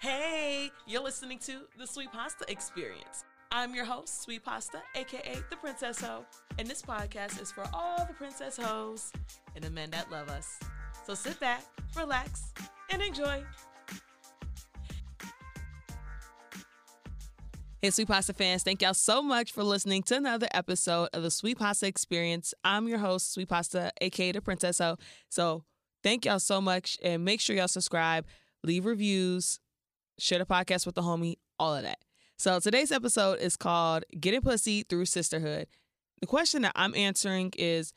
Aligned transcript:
Hey, 0.00 0.70
you're 0.86 1.02
listening 1.02 1.40
to 1.40 1.62
the 1.76 1.84
Sweet 1.84 2.12
Pasta 2.12 2.44
Experience. 2.48 3.24
I'm 3.50 3.74
your 3.74 3.84
host, 3.84 4.22
Sweet 4.22 4.44
Pasta, 4.44 4.80
aka 4.94 5.38
the 5.50 5.56
Princess 5.56 6.00
Ho, 6.02 6.24
and 6.56 6.68
this 6.68 6.82
podcast 6.82 7.42
is 7.42 7.50
for 7.50 7.64
all 7.74 8.06
the 8.06 8.14
princess 8.14 8.56
hoes 8.56 9.10
and 9.56 9.64
the 9.64 9.70
men 9.70 9.90
that 9.90 10.08
love 10.08 10.28
us. 10.28 10.60
So 11.04 11.14
sit 11.14 11.40
back, 11.40 11.64
relax, 11.96 12.52
and 12.90 13.02
enjoy. 13.02 13.42
Hey, 17.82 17.90
Sweet 17.90 18.06
Pasta 18.06 18.32
fans, 18.32 18.62
thank 18.62 18.82
y'all 18.82 18.94
so 18.94 19.20
much 19.20 19.50
for 19.50 19.64
listening 19.64 20.04
to 20.04 20.16
another 20.16 20.46
episode 20.52 21.08
of 21.12 21.24
the 21.24 21.30
Sweet 21.32 21.58
Pasta 21.58 21.88
Experience. 21.88 22.54
I'm 22.62 22.86
your 22.86 22.98
host, 22.98 23.32
Sweet 23.32 23.48
Pasta, 23.48 23.90
aka 24.00 24.30
the 24.30 24.40
Princess 24.40 24.78
Ho. 24.78 24.96
So 25.28 25.64
thank 26.04 26.24
y'all 26.24 26.38
so 26.38 26.60
much, 26.60 26.98
and 27.02 27.24
make 27.24 27.40
sure 27.40 27.56
y'all 27.56 27.66
subscribe, 27.66 28.26
leave 28.62 28.86
reviews, 28.86 29.58
share 30.18 30.38
the 30.38 30.46
podcast 30.46 30.86
with 30.86 30.94
the 30.94 31.02
homie, 31.02 31.36
all 31.58 31.74
of 31.74 31.82
that. 31.82 31.98
So 32.36 32.60
today's 32.60 32.92
episode 32.92 33.40
is 33.40 33.56
called 33.56 34.04
Getting 34.18 34.42
Pussy 34.42 34.82
Through 34.82 35.06
Sisterhood. 35.06 35.66
The 36.20 36.26
question 36.26 36.62
that 36.62 36.72
I'm 36.74 36.94
answering 36.94 37.52
is 37.56 37.92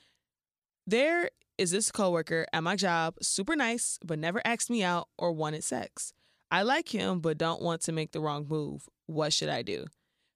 there 0.87 1.29
is 1.57 1.71
this 1.71 1.91
coworker 1.91 2.45
at 2.51 2.63
my 2.63 2.75
job, 2.75 3.15
super 3.21 3.55
nice, 3.55 3.99
but 4.03 4.17
never 4.17 4.41
asked 4.45 4.69
me 4.69 4.83
out 4.83 5.09
or 5.17 5.31
wanted 5.31 5.63
sex. 5.63 6.13
I 6.49 6.63
like 6.63 6.89
him, 6.89 7.19
but 7.19 7.37
don't 7.37 7.61
want 7.61 7.81
to 7.83 7.91
make 7.91 8.11
the 8.11 8.19
wrong 8.19 8.47
move. 8.47 8.89
What 9.05 9.31
should 9.31 9.49
I 9.49 9.61
do? 9.61 9.85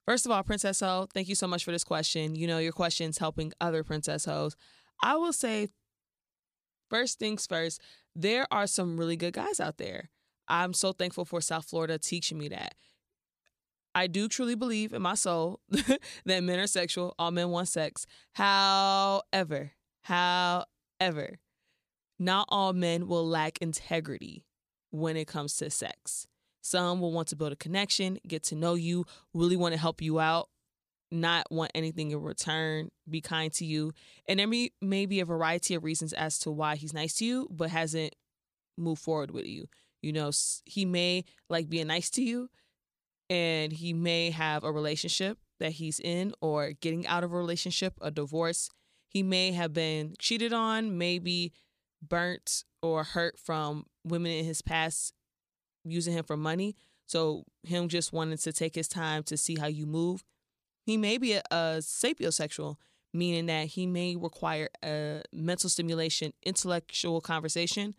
First 0.05 0.25
of 0.25 0.31
all, 0.31 0.43
Princess 0.43 0.81
Ho, 0.81 1.07
thank 1.13 1.27
you 1.27 1.35
so 1.35 1.47
much 1.47 1.65
for 1.65 1.71
this 1.71 1.83
question. 1.83 2.35
You 2.35 2.45
know, 2.45 2.59
your 2.59 2.71
question's 2.71 3.17
helping 3.17 3.53
other 3.59 3.83
Princess 3.83 4.25
Hoes. 4.25 4.55
I 5.01 5.15
will 5.15 5.33
say, 5.33 5.69
first 6.89 7.17
things 7.17 7.47
first, 7.47 7.81
there 8.15 8.45
are 8.51 8.67
some 8.67 8.97
really 8.97 9.17
good 9.17 9.33
guys 9.33 9.59
out 9.59 9.77
there. 9.77 10.09
I'm 10.47 10.73
so 10.73 10.91
thankful 10.91 11.25
for 11.25 11.41
South 11.41 11.65
Florida 11.65 11.97
teaching 11.97 12.37
me 12.37 12.47
that. 12.49 12.75
I 13.93 14.07
do 14.07 14.27
truly 14.27 14.55
believe 14.55 14.93
in 14.93 15.01
my 15.01 15.15
soul 15.15 15.61
that 16.25 16.43
men 16.43 16.59
are 16.59 16.67
sexual, 16.67 17.15
all 17.17 17.31
men 17.31 17.49
want 17.49 17.69
sex. 17.69 18.05
However, 18.33 19.71
however, 20.01 21.39
not 22.19 22.45
all 22.49 22.73
men 22.73 23.07
will 23.07 23.25
lack 23.25 23.57
integrity 23.59 24.45
when 24.91 25.15
it 25.15 25.27
comes 25.27 25.55
to 25.57 25.69
sex. 25.69 26.27
Some 26.61 26.99
will 26.99 27.11
want 27.11 27.29
to 27.29 27.35
build 27.35 27.53
a 27.53 27.55
connection, 27.55 28.17
get 28.27 28.43
to 28.45 28.55
know 28.55 28.73
you, 28.73 29.05
really 29.33 29.55
want 29.55 29.73
to 29.73 29.79
help 29.79 30.01
you 30.01 30.19
out, 30.19 30.49
not 31.11 31.45
want 31.51 31.71
anything 31.75 32.11
in 32.11 32.21
return, 32.21 32.89
be 33.09 33.21
kind 33.21 33.53
to 33.53 33.65
you. 33.65 33.93
And 34.27 34.39
there 34.39 34.47
may, 34.47 34.71
may 34.81 35.05
be 35.05 35.19
a 35.19 35.25
variety 35.25 35.75
of 35.75 35.83
reasons 35.83 36.11
as 36.11 36.39
to 36.39 36.51
why 36.51 36.75
he's 36.75 36.93
nice 36.93 37.13
to 37.15 37.25
you, 37.25 37.47
but 37.51 37.69
hasn't 37.69 38.15
moved 38.77 39.01
forward 39.01 39.31
with 39.31 39.45
you. 39.45 39.67
You 40.05 40.13
know, 40.13 40.29
he 40.65 40.85
may 40.85 41.25
like 41.49 41.67
being 41.67 41.87
nice 41.87 42.11
to 42.11 42.21
you 42.21 42.49
and 43.27 43.73
he 43.73 43.91
may 43.91 44.29
have 44.29 44.63
a 44.63 44.71
relationship 44.71 45.39
that 45.59 45.71
he's 45.71 45.99
in 45.99 46.31
or 46.41 46.73
getting 46.73 47.07
out 47.07 47.23
of 47.23 47.33
a 47.33 47.35
relationship, 47.35 47.95
a 48.01 48.11
divorce. 48.11 48.69
He 49.09 49.23
may 49.23 49.51
have 49.53 49.73
been 49.73 50.13
cheated 50.19 50.53
on, 50.53 50.99
maybe 50.99 51.53
burnt 52.07 52.65
or 52.83 53.03
hurt 53.03 53.39
from 53.39 53.87
women 54.03 54.31
in 54.31 54.45
his 54.45 54.61
past 54.61 55.11
using 55.83 56.13
him 56.13 56.23
for 56.23 56.37
money. 56.37 56.75
So 57.07 57.45
him 57.63 57.89
just 57.89 58.13
wanting 58.13 58.37
to 58.37 58.53
take 58.53 58.75
his 58.75 58.87
time 58.87 59.23
to 59.23 59.37
see 59.37 59.55
how 59.59 59.67
you 59.67 59.87
move. 59.87 60.23
He 60.85 60.97
may 60.97 61.17
be 61.17 61.33
a, 61.33 61.41
a 61.49 61.77
sapiosexual, 61.79 62.75
meaning 63.11 63.47
that 63.47 63.69
he 63.69 63.87
may 63.87 64.15
require 64.15 64.69
a 64.83 65.23
mental 65.33 65.67
stimulation, 65.67 66.31
intellectual 66.43 67.21
conversation 67.21 67.95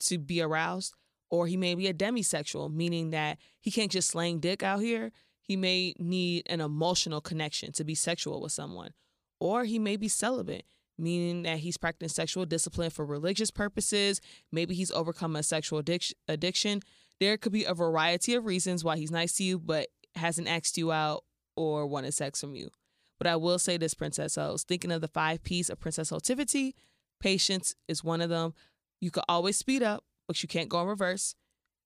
to 0.00 0.18
be 0.18 0.40
aroused. 0.40 0.94
Or 1.30 1.46
he 1.46 1.56
may 1.56 1.74
be 1.74 1.86
a 1.88 1.94
demisexual, 1.94 2.72
meaning 2.72 3.10
that 3.10 3.38
he 3.60 3.70
can't 3.70 3.92
just 3.92 4.08
slang 4.08 4.38
dick 4.38 4.62
out 4.62 4.80
here. 4.80 5.12
He 5.42 5.56
may 5.56 5.94
need 5.98 6.44
an 6.46 6.60
emotional 6.60 7.20
connection 7.20 7.72
to 7.72 7.84
be 7.84 7.94
sexual 7.94 8.40
with 8.40 8.52
someone. 8.52 8.92
Or 9.40 9.64
he 9.64 9.78
may 9.78 9.96
be 9.96 10.08
celibate, 10.08 10.64
meaning 10.96 11.42
that 11.42 11.58
he's 11.58 11.76
practicing 11.76 12.14
sexual 12.14 12.46
discipline 12.46 12.90
for 12.90 13.04
religious 13.04 13.50
purposes. 13.50 14.20
Maybe 14.50 14.74
he's 14.74 14.90
overcome 14.90 15.36
a 15.36 15.42
sexual 15.42 15.82
addiction. 16.28 16.80
There 17.20 17.36
could 17.36 17.52
be 17.52 17.64
a 17.64 17.74
variety 17.74 18.34
of 18.34 18.46
reasons 18.46 18.82
why 18.82 18.96
he's 18.96 19.10
nice 19.10 19.34
to 19.34 19.44
you, 19.44 19.58
but 19.58 19.88
hasn't 20.14 20.48
asked 20.48 20.78
you 20.78 20.92
out 20.92 21.24
or 21.56 21.86
wanted 21.86 22.14
sex 22.14 22.40
from 22.40 22.54
you. 22.54 22.70
But 23.18 23.26
I 23.26 23.36
will 23.36 23.58
say 23.58 23.76
this, 23.76 23.94
Princess 23.94 24.36
Hoes, 24.36 24.64
thinking 24.64 24.92
of 24.92 25.00
the 25.00 25.08
five 25.08 25.42
P's 25.42 25.68
of 25.68 25.80
Princess 25.80 26.10
Hotivity, 26.10 26.74
patience 27.20 27.74
is 27.86 28.04
one 28.04 28.20
of 28.20 28.30
them. 28.30 28.54
You 29.00 29.10
could 29.10 29.24
always 29.28 29.56
speed 29.56 29.82
up, 29.82 30.04
but 30.26 30.42
you 30.42 30.48
can't 30.48 30.68
go 30.68 30.80
in 30.80 30.86
reverse. 30.86 31.34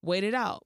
Wait 0.01 0.23
it 0.23 0.33
out. 0.33 0.65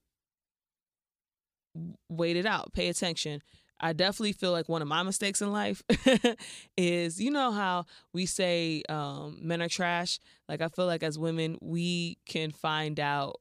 Wait 2.09 2.35
it 2.35 2.45
out. 2.45 2.73
Pay 2.73 2.89
attention. 2.89 3.41
I 3.79 3.93
definitely 3.93 4.33
feel 4.33 4.51
like 4.51 4.67
one 4.67 4.81
of 4.81 4.87
my 4.87 5.03
mistakes 5.03 5.41
in 5.41 5.51
life 5.51 5.83
is 6.77 7.21
you 7.21 7.29
know 7.29 7.51
how 7.51 7.85
we 8.11 8.25
say 8.25 8.81
um, 8.89 9.37
men 9.41 9.61
are 9.61 9.69
trash. 9.69 10.19
Like 10.49 10.61
I 10.61 10.67
feel 10.69 10.87
like 10.87 11.03
as 11.03 11.19
women 11.19 11.57
we 11.61 12.17
can 12.25 12.51
find 12.51 12.99
out 12.99 13.35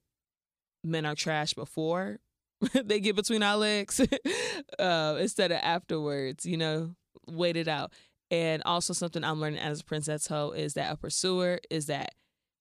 men 0.85 1.07
are 1.07 1.15
trash 1.15 1.55
before 1.55 2.19
they 2.85 3.01
get 3.01 3.17
between 3.17 3.43
our 3.43 3.57
legs 3.57 4.01
uh, 4.79 5.17
instead 5.19 5.53
of 5.53 5.59
afterwards. 5.63 6.45
You 6.45 6.59
know, 6.59 6.91
wait 7.27 7.57
it 7.57 7.69
out. 7.69 7.93
And 8.31 8.63
also 8.67 8.93
something 8.93 9.25
I'm 9.25 9.41
learning 9.41 9.61
as 9.61 9.81
a 9.81 9.85
princess 9.85 10.27
hoe 10.27 10.51
is 10.51 10.75
that 10.75 10.93
a 10.93 10.97
pursuer 10.97 11.61
is 11.71 11.87
that 11.87 12.11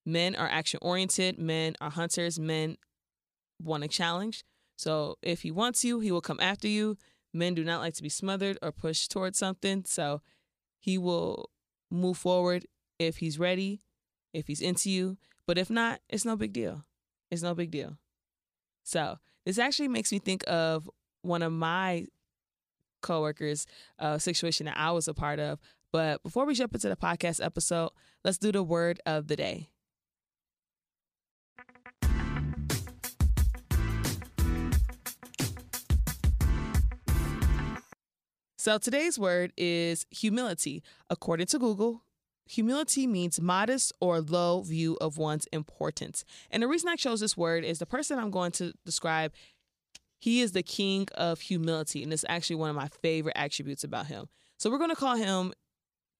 men 0.06 0.36
are 0.36 0.48
action 0.48 0.80
oriented, 0.82 1.40
men 1.40 1.76
are 1.82 1.90
hunters, 1.90 2.40
men 2.40 2.78
want 3.62 3.84
a 3.84 3.88
challenge. 3.88 4.44
So 4.78 5.18
if 5.22 5.42
he 5.42 5.52
wants 5.52 5.84
you, 5.84 6.00
he 6.00 6.12
will 6.12 6.22
come 6.22 6.40
after 6.40 6.68
you 6.68 6.98
men 7.36 7.54
do 7.54 7.64
not 7.64 7.82
like 7.82 7.94
to 7.96 8.02
be 8.04 8.10
smothered 8.10 8.58
or 8.62 8.72
pushed 8.72 9.12
towards 9.12 9.38
something. 9.38 9.84
So 9.86 10.22
he 10.80 10.98
will 10.98 11.52
move 11.92 12.18
forward 12.18 12.66
if 12.98 13.18
he's 13.18 13.38
ready, 13.38 13.82
if 14.34 14.48
he's 14.48 14.62
into 14.62 14.90
you. 14.90 15.18
But 15.46 15.58
if 15.58 15.70
not, 15.70 16.00
it's 16.10 16.26
no 16.26 16.36
big 16.36 16.54
deal. 16.54 16.86
It's 17.30 17.44
no 17.44 17.54
big 17.54 17.70
deal. 17.70 17.98
So 18.84 19.18
this 19.46 19.60
actually 19.60 19.90
makes 19.90 20.12
me 20.12 20.20
think 20.20 20.44
of 20.48 20.90
one 21.22 21.44
of 21.44 21.52
my 21.52 22.06
coworkers' 23.02 23.68
uh, 24.00 24.18
situation 24.18 24.66
that 24.66 24.78
I 24.78 24.92
was 24.92 25.08
a 25.08 25.14
part 25.14 25.40
of. 25.40 25.60
But 25.92 26.24
before 26.24 26.46
we 26.46 26.56
jump 26.56 26.74
into 26.74 26.90
the 26.90 26.96
podcast 26.96 27.44
episode, 27.44 27.92
let's 28.24 28.38
do 28.38 28.52
the 28.52 28.64
word 28.64 29.00
of 29.06 29.28
the 29.28 29.36
day. 29.36 29.70
So 38.66 38.80
today's 38.80 39.20
word 39.20 39.53
is 39.58 40.08
humility. 40.09 40.81
According 41.12 41.46
to 41.46 41.59
Google, 41.59 42.02
humility 42.48 43.06
means 43.06 43.40
modest 43.40 43.94
or 44.02 44.22
low 44.22 44.64
view 44.64 44.98
of 45.00 45.20
one's 45.20 45.46
importance. 45.53 46.26
And 46.50 46.64
the 46.64 46.68
reason 46.68 46.90
I 46.90 46.96
chose 46.96 47.20
this 47.20 47.38
word 47.38 47.64
is 47.64 47.78
the 47.78 47.86
person 47.86 48.18
I'm 48.18 48.31
going 48.31 48.52
to 48.54 48.74
describe, 48.84 49.34
he 50.18 50.42
is 50.42 50.54
the 50.54 50.64
king 50.64 51.08
of 51.14 51.42
humility. 51.42 52.02
And 52.02 52.12
it's 52.12 52.25
actually 52.28 52.56
one 52.56 52.72
of 52.72 52.75
my 52.75 52.88
favorite 52.88 53.38
attributes 53.38 53.84
about 53.84 54.08
him. 54.08 54.30
So 54.58 54.72
we're 54.72 54.80
going 54.80 54.90
to 54.90 54.96
call 54.96 55.16
him 55.16 55.54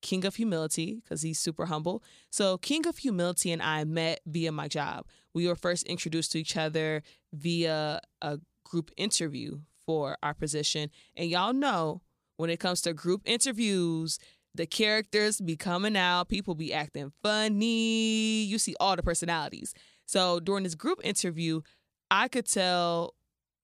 King 0.04 0.24
of 0.24 0.36
Humility 0.36 1.02
because 1.04 1.24
he's 1.24 1.40
super 1.40 1.66
humble. 1.66 2.04
So, 2.30 2.60
King 2.60 2.86
of 2.86 3.00
Humility 3.00 3.52
and 3.54 3.64
I 3.64 3.86
met 3.86 4.20
via 4.28 4.52
my 4.52 4.68
job. 4.68 5.08
We 5.34 5.48
were 5.48 5.56
first 5.56 5.82
introduced 5.88 6.32
to 6.34 6.40
each 6.42 6.56
other 6.56 7.02
via 7.34 8.02
a 8.22 8.38
group 8.64 8.92
interview 8.98 9.62
for 9.88 10.20
our 10.22 10.36
position. 10.36 10.92
And 11.16 11.28
y'all 11.28 11.52
know 11.52 12.04
when 12.38 12.50
it 12.50 12.60
comes 12.60 12.82
to 12.82 12.94
group 12.94 13.22
interviews, 13.26 14.20
the 14.54 14.66
characters 14.66 15.42
be 15.42 15.56
coming 15.56 15.98
out, 15.98 16.30
people 16.30 16.56
be 16.56 16.74
acting 16.74 17.12
funny. 17.22 18.44
You 18.44 18.58
see 18.58 18.76
all 18.80 18.96
the 18.96 19.04
personalities. 19.04 19.74
So 20.06 20.40
during 20.40 20.64
this 20.64 20.76
group 20.76 21.00
interview, 21.04 21.62
I 22.10 22.28
could 22.28 22.48
tell 22.48 23.16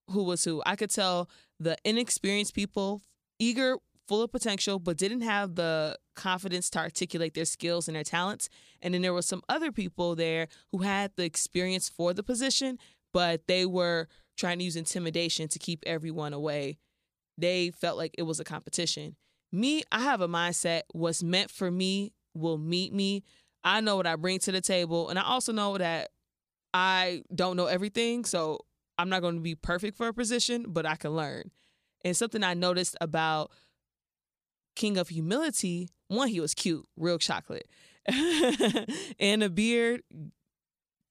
who 0.09 0.23
was 0.23 0.44
who. 0.44 0.62
I 0.65 0.75
could 0.75 0.89
tell 0.89 1.29
the 1.59 1.77
inexperienced 1.85 2.53
people, 2.53 3.01
eager, 3.39 3.77
full 4.07 4.23
of 4.23 4.31
potential, 4.31 4.79
but 4.79 4.97
didn't 4.97 5.21
have 5.21 5.56
the 5.56 5.97
confidence 6.15 6.69
to 6.71 6.79
articulate 6.79 7.33
their 7.33 7.45
skills 7.45 7.88
and 7.88 7.95
their 7.95 8.03
talents. 8.03 8.50
And 8.81 8.94
then 8.94 9.01
there 9.01 9.13
were 9.13 9.21
some 9.21 9.41
other 9.47 9.71
people 9.71 10.15
there 10.15 10.47
who 10.71 10.79
had 10.79 11.12
the 11.15 11.24
experience 11.24 11.88
for 11.88 12.13
the 12.13 12.24
position, 12.24 12.77
but 13.13 13.47
they 13.47 13.65
were 13.65 14.07
trying 14.38 14.57
to 14.57 14.65
use 14.65 14.75
intimidation 14.75 15.47
to 15.47 15.59
keep 15.59 15.83
everyone 15.85 16.33
away 16.33 16.77
they 17.41 17.71
felt 17.71 17.97
like 17.97 18.15
it 18.17 18.23
was 18.23 18.39
a 18.39 18.43
competition. 18.43 19.15
Me, 19.51 19.83
I 19.91 19.99
have 19.99 20.21
a 20.21 20.27
mindset 20.27 20.81
what's 20.93 21.23
meant 21.23 21.51
for 21.51 21.69
me 21.69 22.13
will 22.33 22.57
meet 22.57 22.93
me. 22.93 23.23
I 23.63 23.81
know 23.81 23.95
what 23.97 24.07
I 24.07 24.15
bring 24.15 24.39
to 24.39 24.51
the 24.51 24.61
table, 24.61 25.09
and 25.09 25.19
I 25.19 25.23
also 25.23 25.51
know 25.51 25.77
that 25.77 26.09
I 26.73 27.23
don't 27.33 27.57
know 27.57 27.65
everything, 27.65 28.25
so 28.25 28.59
I'm 28.97 29.09
not 29.09 29.21
going 29.21 29.35
to 29.35 29.41
be 29.41 29.55
perfect 29.55 29.97
for 29.97 30.07
a 30.07 30.13
position, 30.13 30.65
but 30.69 30.85
I 30.85 30.95
can 30.95 31.11
learn. 31.11 31.51
And 32.03 32.15
something 32.15 32.43
I 32.43 32.53
noticed 32.53 32.95
about 33.01 33.51
King 34.75 34.97
of 34.97 35.09
Humility, 35.09 35.89
one, 36.07 36.29
he 36.29 36.39
was 36.39 36.53
cute, 36.53 36.85
real 36.97 37.17
chocolate. 37.17 37.67
and 39.19 39.43
a 39.43 39.49
beard, 39.49 40.01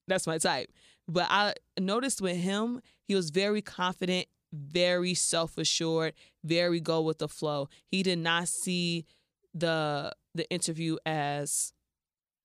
that's 0.08 0.26
my 0.26 0.38
type. 0.38 0.70
But 1.06 1.26
I 1.30 1.54
noticed 1.78 2.20
with 2.20 2.36
him, 2.36 2.80
he 3.04 3.14
was 3.14 3.30
very 3.30 3.62
confident, 3.62 4.26
very 4.52 5.14
self 5.14 5.58
assured, 5.58 6.14
very 6.44 6.80
go 6.80 7.00
with 7.00 7.18
the 7.18 7.28
flow. 7.28 7.68
He 7.86 8.02
did 8.02 8.18
not 8.18 8.48
see 8.48 9.06
the 9.54 10.12
the 10.34 10.48
interview 10.50 10.96
as 11.04 11.72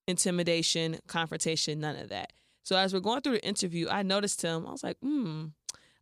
intimidation, 0.08 0.98
confrontation, 1.06 1.80
none 1.80 1.96
of 1.96 2.08
that. 2.08 2.32
So 2.62 2.76
as 2.76 2.92
we're 2.92 3.00
going 3.00 3.20
through 3.20 3.34
the 3.34 3.46
interview, 3.46 3.88
I 3.88 4.02
noticed 4.02 4.42
him. 4.42 4.66
I 4.66 4.72
was 4.72 4.82
like, 4.82 4.96
hmm, 5.00 5.46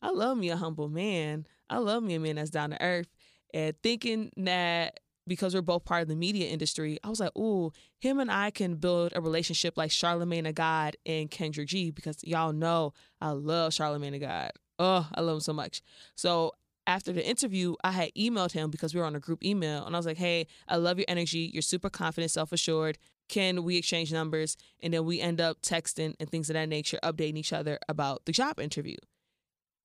I 0.01 0.11
love 0.11 0.39
me 0.39 0.51
a 0.51 0.57
humble 0.57 0.89
man. 0.89 1.47
I 1.69 1.79
love 1.79 2.03
me 2.03 2.15
a 2.15 2.21
man 2.21 2.37
that's 2.37 2.51
down 2.51 2.71
to 2.71 2.83
earth. 2.83 3.09
And 3.53 3.75
thinking 3.83 4.31
that 4.39 5.01
because 5.27 5.55
we're 5.55 5.63
both 5.63 5.85
part 5.85 6.03
of 6.03 6.09
the 6.09 6.17
media 6.17 6.49
industry, 6.49 6.99
I 7.03 7.09
was 7.09 7.21
like, 7.21 7.37
ooh, 7.37 7.73
him 8.01 8.21
and 8.21 8.31
I 8.31 8.51
can 8.51 8.77
build 8.77 9.13
a 9.15 9.21
relationship 9.21 9.77
like 9.77 9.91
Charlamagne 9.91 10.45
the 10.45 10.53
God 10.53 10.97
and 11.07 11.31
Kendrick 11.31 11.69
G 11.69 11.91
because 11.91 12.23
y'all 12.25 12.53
know 12.53 12.93
I 13.21 13.31
love 13.31 13.73
Charlamagne 13.73 14.13
the 14.13 14.19
God. 14.19 14.53
Oh, 14.79 15.09
I 15.15 15.21
love 15.21 15.37
him 15.37 15.41
so 15.41 15.53
much. 15.53 15.83
So 16.17 16.53
after 16.87 17.13
the 17.13 17.27
interview, 17.27 17.75
I 17.83 17.93
had 17.93 18.13
emailed 18.15 18.53
him 18.53 18.71
because 18.71 18.95
we 18.95 19.01
were 19.01 19.07
on 19.07 19.17
a 19.17 19.21
group 19.21 19.45
email 19.45 19.85
and 19.87 19.95
I 19.95 19.99
was 19.99 20.07
like, 20.07 20.19
hey, 20.19 20.47
I 20.69 20.77
love 20.77 20.99
your 20.99 21.07
energy. 21.09 21.51
You're 21.53 21.63
super 21.63 21.91
confident, 21.91 22.31
self 22.31 22.53
assured. 22.53 22.99
Can 23.29 23.65
we 23.65 23.77
exchange 23.77 24.13
numbers? 24.13 24.57
And 24.83 24.93
then 24.93 25.05
we 25.05 25.21
end 25.21 25.41
up 25.41 25.63
texting 25.63 26.15
and 26.21 26.29
things 26.29 26.51
of 26.51 26.55
that 26.55 26.69
nature, 26.69 26.99
updating 27.03 27.39
each 27.39 27.53
other 27.53 27.79
about 27.89 28.27
the 28.27 28.33
job 28.33 28.61
interview. 28.61 28.97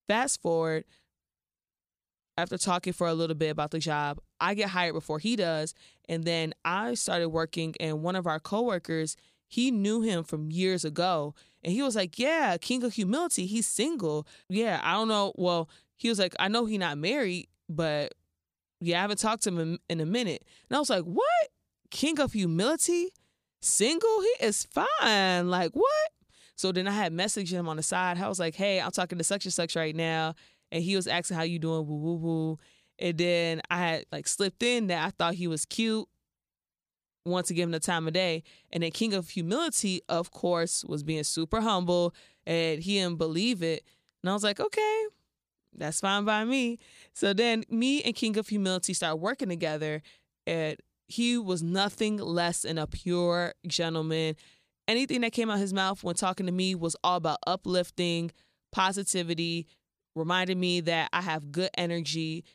Fast 0.07 0.41
forward, 0.41 0.83
after 2.39 2.57
talking 2.57 2.93
for 2.93 3.07
a 3.07 3.13
little 3.13 3.35
bit 3.35 3.49
about 3.49 3.71
the 3.71 3.79
job, 3.79 4.19
I 4.39 4.53
get 4.53 4.69
hired 4.69 4.93
before 4.93 5.19
he 5.19 5.35
does. 5.35 5.73
And 6.07 6.23
then 6.23 6.53
I 6.65 6.95
started 6.95 7.29
working, 7.29 7.75
and 7.79 8.01
one 8.01 8.15
of 8.15 8.25
our 8.25 8.39
coworkers, 8.39 9.15
he 9.47 9.71
knew 9.71 10.01
him 10.01 10.23
from 10.23 10.51
years 10.51 10.83
ago. 10.85 11.33
And 11.63 11.73
he 11.73 11.81
was 11.81 11.95
like, 11.95 12.17
Yeah, 12.17 12.57
King 12.57 12.83
of 12.83 12.93
Humility, 12.93 13.45
he's 13.45 13.67
single. 13.67 14.27
Yeah, 14.49 14.79
I 14.83 14.93
don't 14.93 15.07
know. 15.07 15.33
Well, 15.35 15.69
he 15.97 16.09
was 16.09 16.19
like, 16.19 16.35
I 16.39 16.47
know 16.47 16.65
he 16.65 16.77
not 16.77 16.97
married, 16.97 17.47
but 17.67 18.13
yeah, 18.81 18.99
I 18.99 19.01
haven't 19.01 19.19
talked 19.19 19.43
to 19.43 19.51
him 19.51 19.79
in 19.89 19.99
a 19.99 20.05
minute. 20.05 20.45
And 20.69 20.77
I 20.77 20.79
was 20.79 20.89
like, 20.89 21.03
What? 21.03 21.49
King 21.91 22.19
of 22.19 22.33
Humility? 22.33 23.09
Single? 23.61 24.21
He 24.21 24.45
is 24.45 24.65
fine. 24.65 25.49
Like, 25.49 25.71
what? 25.73 26.09
So 26.55 26.71
then 26.71 26.87
I 26.87 26.91
had 26.91 27.13
messaged 27.13 27.51
him 27.51 27.67
on 27.67 27.77
the 27.77 27.83
side. 27.83 28.17
I 28.17 28.27
was 28.27 28.39
like, 28.39 28.55
Hey, 28.55 28.79
I'm 28.79 28.91
talking 28.91 29.17
to 29.17 29.23
such 29.23 29.45
and 29.45 29.53
such 29.53 29.75
right 29.75 29.95
now 29.95 30.35
and 30.71 30.83
he 30.83 30.95
was 30.95 31.07
asking 31.07 31.37
how 31.37 31.43
you 31.43 31.59
doing, 31.59 31.87
woo 31.87 31.95
woo 31.95 32.15
woo. 32.15 32.59
And 32.99 33.17
then 33.17 33.61
I 33.69 33.77
had 33.77 34.05
like 34.11 34.27
slipped 34.27 34.61
in 34.63 34.87
that 34.87 35.05
I 35.05 35.09
thought 35.11 35.35
he 35.35 35.47
was 35.47 35.65
cute. 35.65 36.07
Want 37.25 37.45
to 37.47 37.53
give 37.53 37.65
him 37.65 37.71
the 37.71 37.79
time 37.79 38.07
of 38.07 38.13
day, 38.13 38.43
and 38.71 38.81
then 38.81 38.91
King 38.91 39.13
of 39.13 39.29
Humility, 39.29 40.01
of 40.09 40.31
course, 40.31 40.85
was 40.85 41.03
being 41.03 41.23
super 41.23 41.61
humble, 41.61 42.15
and 42.47 42.81
he 42.81 42.95
didn't 42.95 43.17
believe 43.17 43.61
it. 43.61 43.83
And 44.23 44.29
I 44.29 44.33
was 44.33 44.43
like, 44.43 44.59
okay, 44.59 45.05
that's 45.77 45.99
fine 45.99 46.23
by 46.23 46.45
me. 46.45 46.79
So 47.13 47.33
then 47.33 47.65
me 47.69 48.01
and 48.01 48.15
King 48.15 48.37
of 48.37 48.47
Humility 48.47 48.93
started 48.93 49.17
working 49.17 49.49
together, 49.49 50.01
and 50.47 50.77
he 51.07 51.37
was 51.37 51.61
nothing 51.61 52.17
less 52.17 52.61
than 52.61 52.77
a 52.77 52.87
pure 52.87 53.53
gentleman. 53.67 54.35
Anything 54.87 55.21
that 55.21 55.33
came 55.33 55.49
out 55.49 55.59
his 55.59 55.73
mouth 55.73 56.03
when 56.03 56.15
talking 56.15 56.45
to 56.45 56.51
me 56.51 56.73
was 56.73 56.95
all 57.03 57.17
about 57.17 57.39
uplifting, 57.45 58.31
positivity, 58.71 59.67
reminded 60.15 60.57
me 60.57 60.79
that 60.81 61.09
I 61.13 61.21
have 61.21 61.51
good 61.51 61.69
energy. 61.77 62.45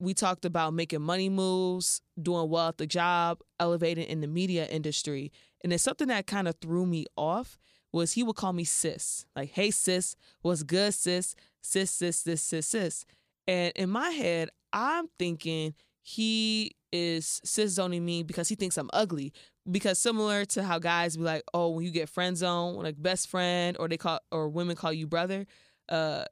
We 0.00 0.14
talked 0.14 0.44
about 0.44 0.72
making 0.74 1.02
money 1.02 1.28
moves, 1.28 2.00
doing 2.20 2.48
well 2.48 2.68
at 2.68 2.78
the 2.78 2.86
job, 2.86 3.40
elevating 3.60 4.06
in 4.06 4.20
the 4.20 4.26
media 4.26 4.66
industry. 4.66 5.30
And 5.62 5.70
then 5.70 5.78
something 5.78 6.08
that 6.08 6.26
kind 6.26 6.48
of 6.48 6.56
threw 6.60 6.86
me 6.86 7.06
off 7.16 7.58
was 7.92 8.12
he 8.12 8.22
would 8.22 8.36
call 8.36 8.52
me 8.52 8.64
sis. 8.64 9.26
Like, 9.36 9.50
hey 9.50 9.70
sis, 9.70 10.16
what's 10.42 10.62
good, 10.62 10.94
sis? 10.94 11.34
Sis, 11.62 11.90
sis, 11.90 12.16
sis, 12.16 12.42
sis, 12.42 12.66
sis. 12.66 13.04
And 13.46 13.72
in 13.76 13.90
my 13.90 14.10
head, 14.10 14.48
I'm 14.72 15.08
thinking 15.18 15.74
he 16.02 16.76
is 16.92 17.40
sis 17.44 17.72
zoning 17.72 18.04
me 18.04 18.22
because 18.22 18.48
he 18.48 18.54
thinks 18.54 18.78
I'm 18.78 18.90
ugly. 18.92 19.32
Because 19.70 19.98
similar 19.98 20.44
to 20.46 20.62
how 20.62 20.78
guys 20.78 21.16
be 21.16 21.22
like, 21.22 21.42
oh, 21.52 21.70
when 21.70 21.84
you 21.84 21.90
get 21.90 22.08
friend 22.08 22.36
zone, 22.36 22.76
like 22.76 23.00
best 23.00 23.28
friend, 23.28 23.76
or 23.78 23.88
they 23.88 23.98
call 23.98 24.20
or 24.32 24.48
women 24.48 24.76
call 24.76 24.92
you 24.92 25.06
brother, 25.06 25.46
uh, 25.88 26.24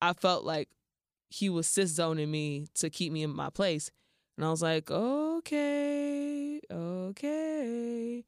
I 0.00 0.14
felt 0.14 0.44
like 0.44 0.68
he 1.30 1.48
was 1.48 1.66
sis 1.66 1.90
zoning 1.90 2.30
me 2.30 2.66
to 2.74 2.90
keep 2.90 3.12
me 3.12 3.22
in 3.22 3.34
my 3.34 3.50
place. 3.50 3.90
And 4.36 4.44
I 4.44 4.50
was 4.50 4.62
like, 4.62 4.90
okay, 4.90 6.60
okay. 6.70 8.24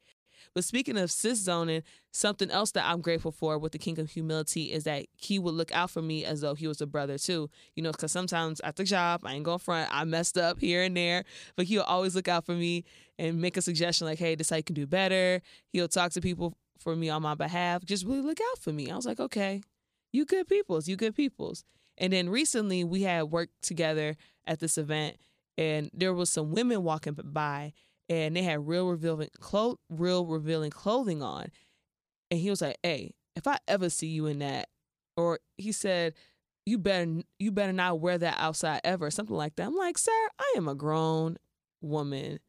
But 0.54 0.64
speaking 0.64 0.98
of 0.98 1.10
sis 1.10 1.38
zoning, 1.38 1.82
something 2.12 2.50
else 2.50 2.72
that 2.72 2.84
I'm 2.84 3.00
grateful 3.00 3.32
for 3.32 3.58
with 3.58 3.72
the 3.72 3.78
King 3.78 3.98
of 3.98 4.10
Humility 4.10 4.72
is 4.72 4.84
that 4.84 5.06
he 5.16 5.38
would 5.38 5.54
look 5.54 5.72
out 5.72 5.90
for 5.90 6.02
me 6.02 6.24
as 6.24 6.42
though 6.42 6.54
he 6.54 6.68
was 6.68 6.80
a 6.80 6.86
brother 6.86 7.16
too. 7.16 7.48
You 7.74 7.82
know, 7.82 7.92
because 7.92 8.12
sometimes 8.12 8.60
at 8.60 8.76
the 8.76 8.84
job, 8.84 9.22
I 9.24 9.32
ain't 9.34 9.44
going 9.44 9.58
front, 9.58 9.88
I 9.90 10.04
messed 10.04 10.36
up 10.36 10.60
here 10.60 10.82
and 10.82 10.96
there, 10.96 11.24
but 11.56 11.66
he'll 11.66 11.82
always 11.82 12.14
look 12.14 12.28
out 12.28 12.44
for 12.44 12.52
me 12.52 12.84
and 13.18 13.40
make 13.40 13.56
a 13.56 13.62
suggestion 13.62 14.06
like, 14.06 14.18
hey, 14.18 14.34
this 14.34 14.50
you 14.50 14.62
can 14.62 14.74
do 14.74 14.86
better. 14.86 15.40
He'll 15.72 15.88
talk 15.88 16.12
to 16.12 16.20
people 16.20 16.54
for 16.78 16.94
me 16.94 17.08
on 17.08 17.22
my 17.22 17.34
behalf. 17.34 17.84
Just 17.84 18.04
really 18.04 18.20
look 18.20 18.40
out 18.40 18.58
for 18.58 18.72
me. 18.72 18.90
I 18.90 18.96
was 18.96 19.06
like, 19.06 19.20
okay, 19.20 19.62
you 20.12 20.26
good 20.26 20.46
peoples, 20.46 20.88
you 20.88 20.96
good 20.96 21.16
peoples. 21.16 21.64
And 21.98 22.12
then 22.12 22.28
recently 22.28 22.84
we 22.84 23.02
had 23.02 23.24
worked 23.24 23.62
together 23.62 24.16
at 24.46 24.60
this 24.60 24.78
event 24.78 25.16
and 25.58 25.90
there 25.92 26.14
was 26.14 26.30
some 26.30 26.52
women 26.52 26.82
walking 26.82 27.16
by 27.22 27.72
and 28.08 28.34
they 28.34 28.42
had 28.42 28.66
real 28.66 28.88
revealing 28.88 29.28
clo- 29.38 29.78
real 29.88 30.26
revealing 30.26 30.70
clothing 30.70 31.22
on. 31.22 31.46
And 32.30 32.40
he 32.40 32.50
was 32.50 32.62
like, 32.62 32.78
"Hey, 32.82 33.14
if 33.36 33.46
I 33.46 33.58
ever 33.68 33.90
see 33.90 34.08
you 34.08 34.26
in 34.26 34.38
that," 34.40 34.68
or 35.16 35.38
he 35.56 35.70
said, 35.70 36.14
"You 36.66 36.78
better 36.78 37.22
you 37.38 37.52
better 37.52 37.72
not 37.72 38.00
wear 38.00 38.18
that 38.18 38.36
outside 38.38 38.80
ever," 38.84 39.10
something 39.10 39.36
like 39.36 39.56
that. 39.56 39.66
I'm 39.66 39.76
like, 39.76 39.98
"Sir, 39.98 40.10
I 40.38 40.54
am 40.56 40.66
a 40.66 40.74
grown 40.74 41.36
woman. 41.80 42.40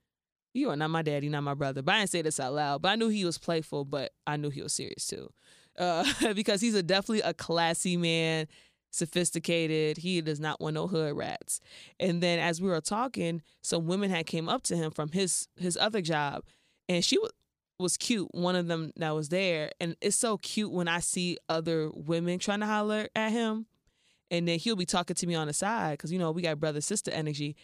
You 0.54 0.70
are 0.70 0.76
not 0.76 0.90
my 0.90 1.02
daddy, 1.02 1.30
not 1.30 1.44
my 1.44 1.54
brother." 1.54 1.82
But 1.82 1.96
I 1.96 2.00
didn't 2.00 2.12
say 2.12 2.22
this 2.22 2.40
out 2.40 2.54
loud. 2.54 2.82
But 2.82 2.90
I 2.90 2.96
knew 2.96 3.10
he 3.10 3.26
was 3.26 3.38
playful, 3.38 3.86
but 3.86 4.14
I 4.26 4.38
knew 4.38 4.50
he 4.50 4.62
was 4.62 4.74
serious 4.74 5.06
too 5.06 5.30
uh, 5.78 6.06
because 6.34 6.62
he's 6.62 6.76
a 6.76 6.84
definitely 6.84 7.22
a 7.22 7.34
classy 7.34 7.98
man, 7.98 8.48
sophisticated. 8.94 9.98
He 9.98 10.22
does 10.22 10.40
not 10.40 10.62
want 10.62 10.76
no 10.76 10.88
hood 10.88 11.18
rats. 11.18 11.60
And 12.00 12.22
then 12.22 12.40
as 12.40 12.62
we 12.62 12.70
were 12.70 12.80
talking, 12.80 13.42
some 13.62 13.88
women 13.88 14.10
had 14.10 14.28
came 14.28 14.48
up 14.48 14.64
to 14.64 14.78
him 14.78 14.92
from 14.92 15.10
his 15.10 15.48
his 15.58 15.76
other 15.76 16.02
job, 16.02 16.44
and 16.88 17.04
she 17.04 17.18
was 17.18 17.32
was 17.80 17.98
cute. 17.98 18.34
One 18.34 18.56
of 18.56 18.68
them 18.68 18.92
that 18.98 19.12
was 19.12 19.30
there, 19.30 19.72
and 19.82 19.96
it's 20.00 20.16
so 20.16 20.38
cute 20.38 20.72
when 20.72 20.88
I 20.88 21.00
see 21.00 21.38
other 21.50 21.90
women 21.94 22.40
trying 22.40 22.60
to 22.62 22.66
holler 22.66 23.10
at 23.16 23.32
him, 23.32 23.66
and 24.32 24.48
then 24.48 24.60
he'll 24.60 24.76
be 24.76 24.86
talking 24.86 25.16
to 25.16 25.28
me 25.28 25.36
on 25.36 25.48
the 25.48 25.54
side 25.54 25.98
because 25.98 26.12
you 26.12 26.20
know 26.20 26.32
we 26.32 26.44
got 26.44 26.60
brother 26.60 26.82
sister 26.82 27.12
energy, 27.12 27.56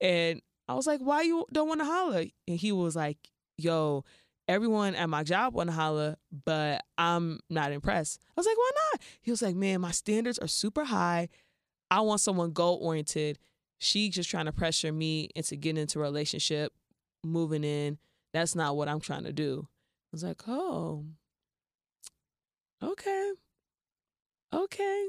and 0.00 0.42
I 0.68 0.74
was 0.74 0.86
like, 0.86 1.00
"Why 1.00 1.22
you 1.22 1.46
don't 1.50 1.68
want 1.68 1.80
to 1.80 1.86
holler?" 1.86 2.24
And 2.46 2.58
he 2.58 2.72
was 2.72 2.94
like, 2.94 3.18
"Yo." 3.56 4.04
Everyone 4.48 4.94
at 4.94 5.08
my 5.08 5.22
job 5.22 5.54
want 5.54 5.70
to 5.70 5.74
holla, 5.74 6.16
but 6.44 6.84
I'm 6.98 7.40
not 7.48 7.72
impressed. 7.72 8.20
I 8.30 8.32
was 8.40 8.46
like, 8.46 8.56
why 8.56 8.70
not? 8.92 9.02
He 9.20 9.30
was 9.30 9.42
like, 9.42 9.56
man, 9.56 9.80
my 9.80 9.90
standards 9.90 10.38
are 10.38 10.48
super 10.48 10.84
high. 10.84 11.28
I 11.90 12.00
want 12.00 12.20
someone 12.20 12.52
goal 12.52 12.78
oriented. 12.82 13.38
She 13.78 14.08
just 14.08 14.30
trying 14.30 14.46
to 14.46 14.52
pressure 14.52 14.92
me 14.92 15.28
into 15.34 15.56
getting 15.56 15.82
into 15.82 15.98
a 15.98 16.02
relationship, 16.02 16.72
moving 17.22 17.64
in. 17.64 17.98
That's 18.32 18.54
not 18.54 18.76
what 18.76 18.88
I'm 18.88 19.00
trying 19.00 19.24
to 19.24 19.32
do. 19.32 19.66
I 19.68 20.08
was 20.12 20.24
like, 20.24 20.42
oh, 20.48 21.04
okay, 22.82 23.32
okay. 24.52 25.08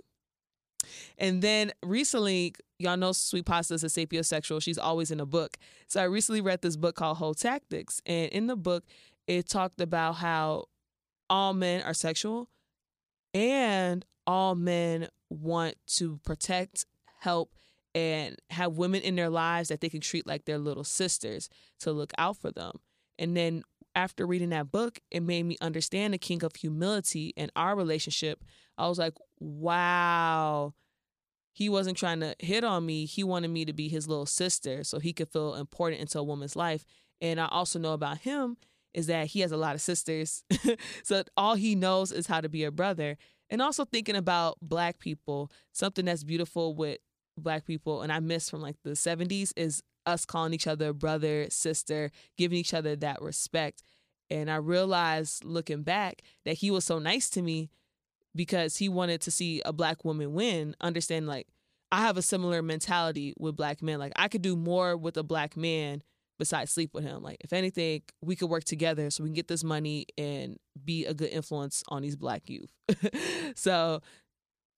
And 1.17 1.41
then 1.41 1.71
recently, 1.81 2.53
y'all 2.79 2.97
know 2.97 3.11
Sweet 3.11 3.45
Pasta 3.45 3.73
is 3.73 3.83
a 3.83 3.87
sapiosexual. 3.87 4.61
She's 4.61 4.77
always 4.77 5.11
in 5.11 5.19
a 5.19 5.25
book. 5.25 5.57
So 5.87 6.01
I 6.01 6.05
recently 6.05 6.41
read 6.41 6.61
this 6.61 6.75
book 6.75 6.95
called 6.95 7.17
Whole 7.17 7.33
Tactics. 7.33 8.01
And 8.05 8.29
in 8.31 8.47
the 8.47 8.55
book, 8.55 8.83
it 9.27 9.49
talked 9.49 9.81
about 9.81 10.15
how 10.15 10.65
all 11.29 11.53
men 11.53 11.81
are 11.81 11.93
sexual 11.93 12.49
and 13.33 14.05
all 14.27 14.55
men 14.55 15.07
want 15.29 15.75
to 15.87 16.19
protect, 16.23 16.85
help, 17.19 17.51
and 17.93 18.35
have 18.49 18.77
women 18.77 19.01
in 19.01 19.15
their 19.15 19.29
lives 19.29 19.69
that 19.69 19.81
they 19.81 19.89
can 19.89 20.01
treat 20.01 20.27
like 20.27 20.45
their 20.45 20.57
little 20.57 20.83
sisters 20.83 21.49
to 21.79 21.91
look 21.91 22.11
out 22.17 22.37
for 22.37 22.51
them. 22.51 22.79
And 23.17 23.35
then 23.35 23.63
after 23.95 24.27
reading 24.27 24.49
that 24.49 24.71
book, 24.71 24.99
it 25.09 25.23
made 25.23 25.43
me 25.43 25.57
understand 25.61 26.13
the 26.13 26.17
king 26.17 26.43
of 26.43 26.55
humility 26.55 27.33
and 27.37 27.51
our 27.55 27.75
relationship. 27.75 28.43
I 28.77 28.87
was 28.87 28.99
like, 28.99 29.13
wow, 29.39 30.73
he 31.53 31.69
wasn't 31.69 31.97
trying 31.97 32.19
to 32.19 32.35
hit 32.39 32.65
on 32.65 32.85
me. 32.85 33.05
He 33.05 33.23
wanted 33.23 33.49
me 33.49 33.63
to 33.63 33.73
be 33.73 33.87
his 33.87 34.07
little 34.07 34.25
sister 34.25 34.83
so 34.83 34.99
he 34.99 35.13
could 35.13 35.29
feel 35.29 35.55
important 35.55 36.01
into 36.01 36.19
a 36.19 36.23
woman's 36.23 36.57
life. 36.57 36.85
And 37.21 37.39
I 37.39 37.47
also 37.47 37.79
know 37.79 37.93
about 37.93 38.19
him 38.19 38.57
is 38.95 39.07
that 39.07 39.27
he 39.27 39.41
has 39.41 39.51
a 39.51 39.57
lot 39.57 39.75
of 39.75 39.81
sisters. 39.81 40.43
so 41.03 41.23
all 41.35 41.55
he 41.55 41.75
knows 41.75 42.11
is 42.11 42.27
how 42.27 42.41
to 42.41 42.49
be 42.49 42.63
a 42.63 42.71
brother. 42.71 43.17
And 43.49 43.61
also 43.61 43.85
thinking 43.85 44.15
about 44.15 44.57
black 44.61 44.97
people, 44.99 45.51
something 45.73 46.05
that's 46.05 46.23
beautiful 46.23 46.73
with 46.73 46.97
black 47.37 47.65
people 47.65 48.01
and 48.01 48.11
I 48.11 48.21
miss 48.21 48.49
from 48.49 48.61
like 48.61 48.77
the 48.83 48.91
70s 48.91 49.51
is 49.57 49.83
us 50.05 50.25
calling 50.25 50.53
each 50.53 50.65
other 50.65 50.93
brother, 50.93 51.47
sister, 51.49 52.09
giving 52.37 52.57
each 52.57 52.73
other 52.73 52.95
that 52.95 53.21
respect. 53.21 53.83
And 54.29 54.49
I 54.49 54.55
realized 54.55 55.43
looking 55.43 55.83
back 55.83 56.21
that 56.45 56.53
he 56.53 56.71
was 56.71 56.85
so 56.85 56.97
nice 56.97 57.29
to 57.31 57.41
me 57.41 57.69
because 58.33 58.77
he 58.77 58.87
wanted 58.87 59.21
to 59.21 59.31
see 59.31 59.61
a 59.65 59.73
black 59.73 60.05
woman 60.05 60.33
win, 60.33 60.75
understand 60.79 61.27
like 61.27 61.47
I 61.91 62.01
have 62.01 62.17
a 62.17 62.21
similar 62.21 62.61
mentality 62.61 63.33
with 63.37 63.57
black 63.57 63.81
men. 63.81 63.99
Like 63.99 64.13
I 64.15 64.29
could 64.29 64.41
do 64.41 64.55
more 64.55 64.95
with 64.95 65.17
a 65.17 65.23
black 65.23 65.57
man 65.57 66.01
besides 66.37 66.71
sleep 66.71 66.93
with 66.93 67.03
him. 67.03 67.23
Like 67.23 67.37
if 67.41 67.53
anything, 67.53 68.01
we 68.21 68.35
could 68.35 68.49
work 68.49 68.63
together 68.63 69.09
so 69.09 69.23
we 69.23 69.29
can 69.29 69.35
get 69.35 69.47
this 69.47 69.63
money 69.63 70.05
and 70.17 70.57
be 70.83 71.05
a 71.05 71.13
good 71.13 71.29
influence 71.29 71.83
on 71.87 72.01
these 72.01 72.15
black 72.15 72.49
youth. 72.49 72.71
so 73.55 74.01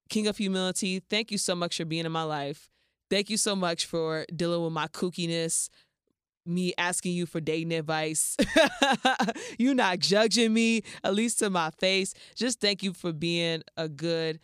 King 0.09 0.27
of 0.27 0.37
Humility, 0.37 1.01
thank 1.09 1.31
you 1.31 1.37
so 1.37 1.55
much 1.55 1.77
for 1.77 1.85
being 1.85 2.05
in 2.05 2.11
my 2.11 2.23
life. 2.23 2.69
Thank 3.09 3.29
you 3.29 3.37
so 3.37 3.55
much 3.55 3.85
for 3.85 4.25
dealing 4.35 4.63
with 4.63 4.73
my 4.73 4.87
kookiness, 4.87 5.69
me 6.45 6.73
asking 6.77 7.13
you 7.13 7.25
for 7.25 7.39
dating 7.39 7.73
advice. 7.73 8.35
you 9.57 9.73
not 9.73 9.99
judging 9.99 10.53
me, 10.53 10.83
at 11.03 11.13
least 11.13 11.39
to 11.39 11.49
my 11.49 11.71
face. 11.71 12.13
Just 12.35 12.59
thank 12.59 12.83
you 12.83 12.93
for 12.93 13.13
being 13.13 13.63
a 13.77 13.87
good 13.87 14.39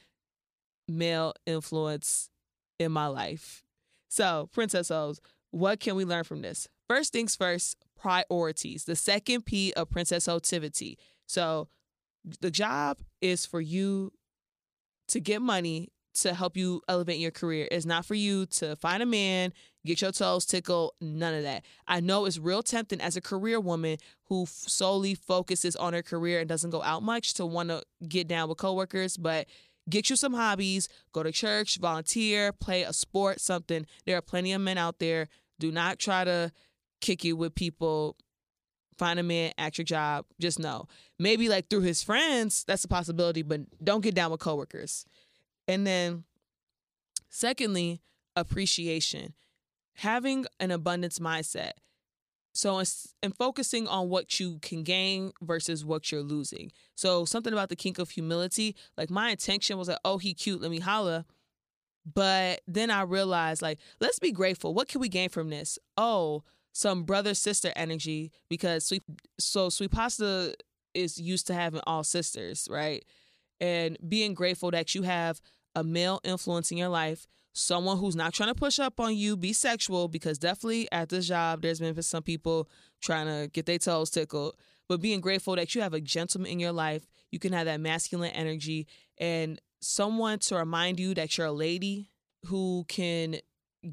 male 0.87 1.33
influence 1.45 2.29
in 2.79 2.91
my 2.91 3.07
life. 3.07 3.63
So, 4.09 4.49
Princess 4.53 4.91
O's, 4.91 5.19
what 5.53 5.79
can 5.79 5.95
we 5.95 6.03
learn 6.03 6.23
from 6.23 6.41
this? 6.41 6.67
First 6.89 7.13
things 7.13 7.35
first, 7.35 7.77
priorities. 7.95 8.85
The 8.85 8.95
second 8.95 9.45
P 9.45 9.71
of 9.73 9.89
Princess 9.89 10.25
Hotivity. 10.25 10.97
So, 11.27 11.67
the 12.41 12.49
job 12.49 12.99
is 13.21 13.45
for 13.45 13.61
you 13.61 14.11
to 15.09 15.19
get 15.19 15.41
money 15.41 15.89
to 16.15 16.33
help 16.33 16.57
you 16.57 16.81
elevate 16.87 17.19
your 17.19 17.31
career. 17.31 17.67
It's 17.69 17.85
not 17.85 18.05
for 18.05 18.15
you 18.15 18.45
to 18.47 18.75
find 18.77 19.03
a 19.03 19.05
man, 19.05 19.53
get 19.85 20.01
your 20.01 20.11
toes 20.11 20.45
tickled, 20.45 20.93
none 21.01 21.33
of 21.35 21.43
that. 21.43 21.65
I 21.87 21.99
know 21.99 22.25
it's 22.25 22.39
real 22.39 22.63
tempting 22.63 23.01
as 23.01 23.15
a 23.15 23.21
career 23.21 23.59
woman 23.59 23.97
who 24.29 24.45
solely 24.47 25.13
focuses 25.15 25.75
on 25.75 25.93
her 25.93 26.01
career 26.01 26.39
and 26.39 26.49
doesn't 26.49 26.71
go 26.71 26.81
out 26.81 27.03
much 27.03 27.33
to 27.35 27.45
want 27.45 27.69
to 27.69 27.83
get 28.07 28.27
down 28.27 28.49
with 28.49 28.57
coworkers, 28.57 29.17
but 29.17 29.47
get 29.89 30.09
you 30.09 30.15
some 30.15 30.33
hobbies, 30.33 30.87
go 31.11 31.23
to 31.23 31.31
church, 31.31 31.77
volunteer, 31.77 32.53
play 32.53 32.83
a 32.83 32.93
sport, 32.93 33.41
something. 33.41 33.85
There 34.05 34.17
are 34.17 34.21
plenty 34.21 34.53
of 34.53 34.61
men 34.61 34.77
out 34.77 34.99
there. 34.99 35.27
Do 35.59 35.71
not 35.71 35.99
try 35.99 36.23
to 36.23 36.51
kick 37.01 37.23
you 37.23 37.35
with 37.35 37.55
people. 37.55 38.15
Find 38.97 39.19
a 39.19 39.23
man 39.23 39.53
at 39.57 39.77
your 39.77 39.85
job. 39.85 40.25
Just 40.39 40.59
know. 40.59 40.87
Maybe 41.17 41.49
like 41.49 41.69
through 41.69 41.81
his 41.81 42.03
friends, 42.03 42.63
that's 42.65 42.83
a 42.83 42.87
possibility, 42.87 43.41
but 43.41 43.61
don't 43.83 44.01
get 44.01 44.15
down 44.15 44.31
with 44.31 44.39
coworkers. 44.39 45.05
And 45.67 45.85
then, 45.87 46.23
secondly, 47.29 48.01
appreciation. 48.35 49.33
Having 49.95 50.45
an 50.59 50.71
abundance 50.71 51.19
mindset. 51.19 51.71
So, 52.55 52.81
and 53.23 53.35
focusing 53.35 53.87
on 53.87 54.09
what 54.09 54.39
you 54.39 54.59
can 54.61 54.83
gain 54.83 55.31
versus 55.41 55.83
what 55.83 56.11
you're 56.11 56.21
losing. 56.21 56.71
So, 56.93 57.25
something 57.25 57.51
about 57.51 57.69
the 57.69 57.75
king 57.75 57.95
of 57.97 58.11
humility, 58.11 58.75
like 58.95 59.09
my 59.09 59.31
intention 59.31 59.77
was 59.77 59.87
like, 59.87 59.97
oh, 60.05 60.19
he 60.19 60.35
cute, 60.35 60.61
let 60.61 60.69
me 60.69 60.79
holla. 60.79 61.25
But 62.05 62.61
then 62.67 62.89
I 62.89 63.03
realized, 63.03 63.61
like, 63.61 63.79
let's 63.99 64.19
be 64.19 64.31
grateful. 64.31 64.73
What 64.73 64.87
can 64.87 64.99
we 64.99 65.09
gain 65.09 65.29
from 65.29 65.49
this? 65.49 65.79
Oh, 65.97 66.43
some 66.73 67.03
brother 67.03 67.33
sister 67.33 67.71
energy 67.75 68.31
because 68.49 68.85
sweet, 68.85 69.03
so 69.39 69.69
sweet 69.69 69.91
pasta 69.91 70.55
is 70.93 71.19
used 71.19 71.47
to 71.47 71.53
having 71.53 71.81
all 71.85 72.03
sisters, 72.03 72.67
right? 72.69 73.03
and 73.63 73.97
being 74.07 74.33
grateful 74.33 74.71
that 74.71 74.93
you 74.93 75.03
have 75.03 75.39
a 75.73 75.85
male 75.85 76.19
influence 76.25 76.69
in 76.69 76.77
your 76.77 76.89
life, 76.89 77.27
someone 77.53 77.97
who's 77.97 78.15
not 78.15 78.33
trying 78.33 78.49
to 78.49 78.55
push 78.55 78.77
up 78.77 78.99
on 78.99 79.15
you, 79.15 79.37
be 79.37 79.53
sexual, 79.53 80.09
because 80.09 80.37
definitely 80.37 80.89
at 80.91 81.07
this 81.07 81.27
job, 81.29 81.61
there's 81.61 81.79
been 81.79 82.01
some 82.01 82.23
people 82.23 82.69
trying 83.01 83.27
to 83.27 83.49
get 83.51 83.65
their 83.65 83.77
toes 83.77 84.09
tickled. 84.09 84.55
But 84.89 85.01
being 85.01 85.21
grateful 85.21 85.55
that 85.55 85.73
you 85.73 85.81
have 85.81 85.93
a 85.93 86.01
gentleman 86.01 86.51
in 86.51 86.59
your 86.59 86.73
life, 86.73 87.07
you 87.31 87.39
can 87.39 87.53
have 87.53 87.65
that 87.65 87.79
masculine 87.79 88.31
energy, 88.31 88.85
and 89.17 89.61
someone 89.83 90.39
to 90.39 90.55
remind 90.55 90.99
you 90.99 91.13
that 91.13 91.37
you're 91.37 91.47
a 91.47 91.51
lady 91.51 92.09
who 92.45 92.85
can 92.87 93.37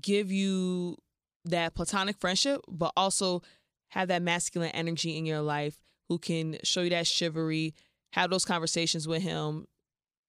give 0.01 0.31
you 0.31 0.97
that 1.45 1.75
platonic 1.75 2.19
friendship, 2.19 2.61
but 2.69 2.93
also 2.97 3.43
have 3.89 4.09
that 4.09 4.23
masculine 4.23 4.71
energy 4.71 5.17
in 5.17 5.27
your 5.27 5.41
life 5.41 5.77
who 6.09 6.19
can 6.19 6.59
show 6.63 6.83
you 6.83 6.91
that 6.91 7.07
chivalry, 7.07 7.75
have 8.13 8.31
those 8.31 8.45
conversations 8.45 9.07
with 9.07 9.23
him, 9.23 9.67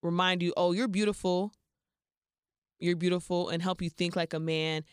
remind 0.04 0.42
you, 0.42 0.54
oh, 0.58 0.72
you're 0.72 0.88
beautiful. 0.88 1.52
You're 2.80 2.96
beautiful, 2.96 3.50
and 3.50 3.62
help 3.62 3.82
you 3.84 3.92
think 3.92 4.16
like 4.16 4.34
a 4.34 4.40
man 4.40 4.84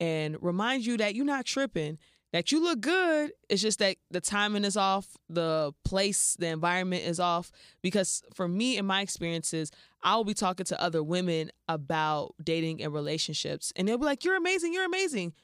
and 0.00 0.36
remind 0.42 0.84
you 0.84 0.98
that 0.98 1.14
you're 1.14 1.24
not 1.24 1.46
tripping, 1.46 1.98
that 2.30 2.52
you 2.52 2.62
look 2.62 2.82
good. 2.82 3.32
It's 3.48 3.62
just 3.62 3.78
that 3.78 3.96
the 4.10 4.20
timing 4.20 4.64
is 4.64 4.76
off, 4.76 5.16
the 5.30 5.72
place, 5.82 6.36
the 6.38 6.48
environment 6.48 7.04
is 7.04 7.18
off. 7.18 7.50
Because 7.82 8.22
for 8.34 8.46
me, 8.46 8.76
in 8.76 8.84
my 8.84 9.00
experiences, 9.00 9.70
I 10.02 10.16
will 10.16 10.24
be 10.24 10.34
talking 10.34 10.66
to 10.66 10.80
other 10.80 11.02
women 11.02 11.50
about 11.68 12.34
dating 12.42 12.82
and 12.82 12.92
relationships, 12.92 13.72
and 13.76 13.88
they'll 13.88 13.98
be 13.98 14.04
like, 14.04 14.24
You're 14.24 14.36
amazing, 14.36 14.72
you're 14.72 14.86
amazing. 14.86 15.34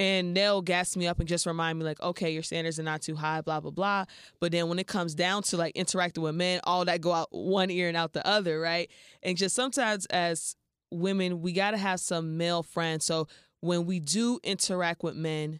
And 0.00 0.36
they'll 0.36 0.62
gas 0.62 0.96
me 0.96 1.08
up 1.08 1.18
and 1.18 1.28
just 1.28 1.44
remind 1.44 1.76
me 1.76 1.84
like 1.84 2.00
okay 2.00 2.30
your 2.30 2.44
standards 2.44 2.78
are 2.78 2.84
not 2.84 3.02
too 3.02 3.16
high 3.16 3.40
blah 3.40 3.58
blah 3.58 3.72
blah. 3.72 4.04
But 4.40 4.52
then 4.52 4.68
when 4.68 4.78
it 4.78 4.86
comes 4.86 5.12
down 5.12 5.42
to 5.44 5.56
like 5.56 5.74
interacting 5.74 6.22
with 6.22 6.36
men 6.36 6.60
all 6.62 6.84
that 6.84 7.00
go 7.00 7.12
out 7.12 7.28
one 7.32 7.68
ear 7.68 7.88
and 7.88 7.96
out 7.96 8.12
the 8.12 8.24
other 8.24 8.60
right? 8.60 8.88
And 9.24 9.36
just 9.36 9.56
sometimes 9.56 10.06
as 10.06 10.54
women 10.92 11.42
we 11.42 11.52
got 11.52 11.72
to 11.72 11.78
have 11.78 11.98
some 11.98 12.36
male 12.36 12.62
friends. 12.62 13.06
So 13.06 13.26
when 13.60 13.86
we 13.86 13.98
do 13.98 14.38
interact 14.44 15.02
with 15.02 15.16
men 15.16 15.58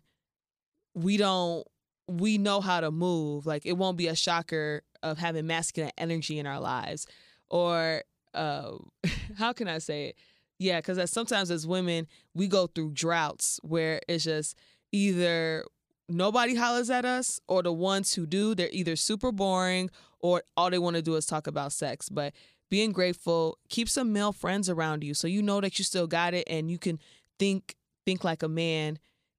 we 0.95 1.17
don't 1.17 1.67
we 2.07 2.39
know 2.39 2.61
how 2.61 2.81
to 2.81 2.93
move. 2.93 3.45
Like 3.45 3.67
it 3.67 3.77
won't 3.77 3.99
be 3.99 4.07
a 4.07 4.15
shocker 4.15 4.83
of 5.03 5.19
having 5.19 5.49
masculine 5.49 5.91
energy 5.99 6.39
in 6.39 6.47
our 6.47 6.61
lives 6.61 7.09
or 7.51 8.03
uh 8.35 8.73
how 9.39 9.53
can 9.53 9.69
i 9.69 9.79
say 9.79 10.09
it 10.09 10.17
yeah, 10.59 10.81
because 10.81 11.11
sometimes 11.11 11.51
as 11.51 11.67
women, 11.67 12.07
we 12.35 12.49
go 12.49 12.67
through 12.67 12.91
droughts 12.93 13.61
where 13.63 14.01
it's 14.09 14.25
just 14.25 14.57
either 14.91 15.65
nobody 16.09 16.55
hollers 16.55 16.91
at 16.91 17.05
us 17.05 17.41
or 17.47 17.63
the 17.63 17.73
ones 17.73 18.15
who 18.15 18.27
do, 18.27 18.55
they're 18.55 18.69
either 18.73 18.97
super 18.97 19.31
boring 19.31 19.89
or 20.19 20.43
all 20.57 20.71
they 20.71 20.79
want 20.79 20.97
to 20.97 21.03
do 21.03 21.15
is 21.15 21.27
talk 21.27 21.47
about 21.47 21.73
sex. 21.73 22.09
But 22.09 22.33
being 22.71 22.91
grateful, 22.91 23.59
keep 23.69 23.89
some 23.89 24.13
male 24.13 24.33
friends 24.33 24.69
around 24.69 25.05
you 25.05 25.15
so 25.15 25.29
you 25.29 25.43
know 25.43 25.61
that 25.61 25.79
you 25.79 25.85
still 25.85 26.09
got 26.09 26.35
it 26.35 26.45
and 26.49 26.71
you 26.71 26.79
can 26.79 26.99
think 27.39 27.77
think 28.05 28.25
like 28.25 28.43
a 28.43 28.49
man 28.49 28.99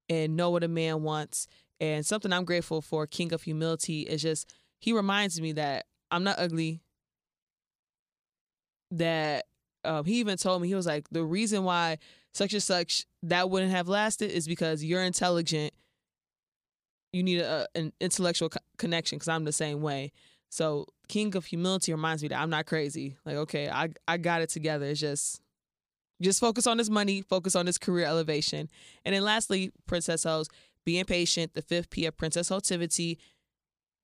and 0.10 0.38
know 0.38 0.52
what 0.52 0.64
a 0.64 0.68
man 0.68 1.04
wants. 1.04 1.48
And 1.82 2.06
something 2.06 2.32
I'm 2.32 2.46
grateful 2.46 2.82
for, 2.82 3.08
King 3.08 3.34
of 3.34 3.44
Humility, 3.44 4.02
is 4.02 4.22
just 4.22 4.54
he 4.80 4.94
reminds 4.94 5.42
me 5.42 5.52
that 5.54 5.86
I'm 6.12 6.24
not 6.24 6.40
ugly, 6.40 6.82
that 8.92 9.46
um, 9.84 10.06
he 10.06 10.20
even 10.20 10.38
told 10.38 10.62
me 10.62 10.68
he 10.68 10.76
was 10.76 10.86
like 10.86 11.10
the 11.10 11.24
reason 11.24 11.64
why 11.64 11.98
such 12.34 12.54
and 12.54 12.64
such 12.64 13.06
that 13.24 13.50
wouldn't 13.50 13.72
have 13.72 13.88
lasted 13.88 14.32
is 14.32 14.48
because 14.48 14.84
you're 14.84 15.04
intelligent. 15.04 15.74
You 17.14 17.24
need 17.24 17.42
a, 17.42 17.68
an 17.76 17.92
intellectual 18.00 18.50
co- 18.50 18.60
connection 18.78 19.18
because 19.18 19.30
i'm 19.30 19.46
the 19.46 19.52
same 19.52 19.82
way. 19.82 20.12
So 20.50 20.86
king 21.08 21.36
of 21.36 21.46
humility 21.46 21.92
reminds 21.92 22.22
me 22.22 22.30
that 22.30 22.40
i'm 22.40 22.50
not 22.50 22.66
crazy. 22.66 23.18
Like 23.26 23.36
okay 23.36 23.70
i 23.70 23.90
i 24.08 24.18
got 24.18 24.42
it 24.42 24.50
together. 24.50 24.86
It's 24.86 25.00
just 25.00 25.42
just 26.22 26.40
focus 26.40 26.68
on 26.68 26.78
this 26.78 26.90
money 26.90 27.22
focus 27.22 27.56
on 27.56 27.66
this 27.66 27.78
career 27.78 28.06
elevation. 28.06 28.70
And 29.06 29.16
then 29.16 29.24
lastly 29.24 29.72
princess 29.88 30.24
hoes 30.24 30.50
being 30.86 31.06
patient 31.06 31.54
the 31.54 31.62
fifth 31.62 31.90
p 31.90 32.06
of 32.06 32.18
princess 32.18 32.50
hotivity 32.50 33.20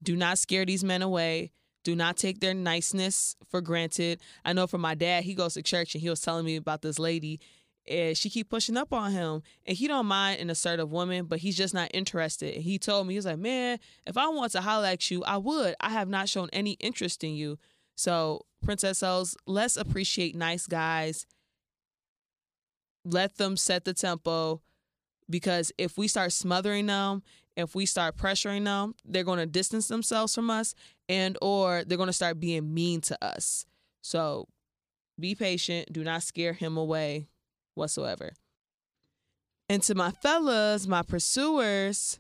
do 0.04 0.16
not 0.16 0.38
scare 0.38 0.66
these 0.66 0.84
men 0.84 1.02
away 1.02 1.52
do 1.86 1.96
not 1.96 2.18
take 2.18 2.42
their 2.42 2.54
niceness 2.54 3.38
for 3.48 3.62
granted. 3.62 4.20
I 4.44 4.52
know 4.52 4.68
for 4.68 4.80
my 4.80 4.96
dad, 4.96 5.24
he 5.24 5.36
goes 5.36 5.54
to 5.54 5.62
church 5.62 5.94
and 5.96 6.02
he 6.02 6.10
was 6.10 6.20
telling 6.20 6.44
me 6.44 6.58
about 6.58 6.82
this 6.82 7.00
lady 7.00 7.40
and 7.88 8.18
she 8.18 8.32
keep 8.32 8.50
pushing 8.50 8.76
up 8.76 8.92
on 8.92 9.12
him 9.12 9.44
and 9.68 9.78
he 9.78 9.88
don't 9.88 10.08
mind 10.08 10.42
an 10.42 10.50
assertive 10.50 10.92
woman 10.92 11.26
but 11.26 11.40
he's 11.40 11.56
just 11.56 11.74
not 11.74 11.92
interested. 11.94 12.56
And 12.56 12.64
he 12.64 12.80
told 12.80 13.06
me 13.06 13.14
he 13.14 13.18
was 13.20 13.28
like 13.28 13.38
man 13.38 13.80
if 14.08 14.18
i 14.18 14.28
want 14.28 14.52
to 14.54 14.62
holler 14.62 14.88
at 14.88 15.10
you 15.12 15.24
i 15.24 15.38
would. 15.38 15.76
I 15.80 15.90
have 15.90 16.10
not 16.10 16.28
shown 16.28 16.50
any 16.52 16.72
interest 16.74 17.24
in 17.24 17.36
you. 17.36 17.58
So 17.96 18.46
princess 18.64 19.04
O's, 19.04 19.38
let's 19.46 19.78
appreciate 19.78 20.36
nice 20.36 20.66
guys. 20.66 21.28
Let 23.06 23.38
them 23.38 23.56
set 23.56 23.86
the 23.86 23.94
tempo 23.94 24.62
because 25.30 25.72
if 25.78 25.98
we 25.98 26.08
start 26.08 26.32
smothering 26.32 26.88
them 26.88 27.22
if 27.56 27.76
we 27.76 27.86
start 27.86 28.18
pressuring 28.18 28.66
them 28.66 28.96
they're 29.06 29.24
going 29.24 29.40
to 29.40 29.46
distance 29.46 29.88
themselves 29.88 30.36
from 30.36 30.50
us 30.50 30.76
and 31.08 31.38
or 31.42 31.84
they're 31.86 31.98
going 31.98 32.08
to 32.08 32.14
start 32.14 32.40
being 32.40 32.74
mean 32.74 33.02
to 33.02 33.18
us. 33.24 33.66
So 34.02 34.48
be 35.20 35.36
patient, 35.36 35.92
do 35.92 36.04
not 36.04 36.24
scare 36.24 36.54
him 36.54 36.78
away 36.78 37.28
whatsoever. 37.76 38.34
And 39.70 39.82
to 39.84 39.96
my 39.96 40.12
fellas, 40.12 40.88
my 40.88 41.02
pursuers, 41.02 42.20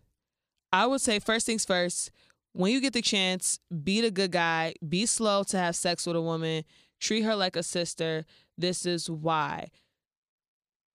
I 0.71 0.87
would 0.87 1.01
say 1.01 1.19
first 1.19 1.45
things 1.45 1.65
first, 1.65 2.11
when 2.53 2.71
you 2.71 2.81
get 2.81 2.93
the 2.93 3.01
chance, 3.01 3.59
be 3.83 4.01
the 4.01 4.11
good 4.11 4.31
guy, 4.31 4.73
be 4.87 5.05
slow 5.05 5.43
to 5.43 5.57
have 5.57 5.75
sex 5.75 6.07
with 6.07 6.15
a 6.15 6.21
woman, 6.21 6.63
treat 6.99 7.21
her 7.23 7.35
like 7.35 7.55
a 7.55 7.63
sister. 7.63 8.25
This 8.57 8.85
is 8.85 9.09
why. 9.09 9.67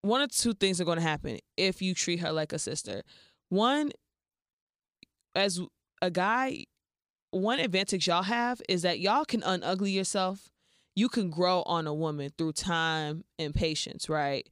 One 0.03 0.23
or 0.23 0.27
two 0.27 0.55
things 0.55 0.81
are 0.81 0.85
going 0.85 0.97
to 0.97 1.03
happen 1.03 1.39
if 1.57 1.83
you 1.83 1.95
treat 1.95 2.21
her 2.21 2.33
like 2.33 2.53
a 2.53 2.59
sister. 2.59 3.03
One, 3.51 3.93
as 5.35 5.61
a 6.03 6.11
guy, 6.11 6.65
one 7.31 7.61
advantage 7.61 8.07
y'all 8.09 8.23
have 8.23 8.61
is 8.69 8.83
that 8.83 9.01
y'all 9.01 9.25
can 9.25 9.43
unugly 9.43 9.93
yourself. 9.93 10.51
you 10.97 11.09
can 11.09 11.31
grow 11.31 11.63
on 11.63 11.87
a 11.87 11.95
woman 11.95 12.31
through 12.37 12.53
time 12.53 13.25
and 13.39 13.55
patience, 13.55 14.09
right? 14.09 14.49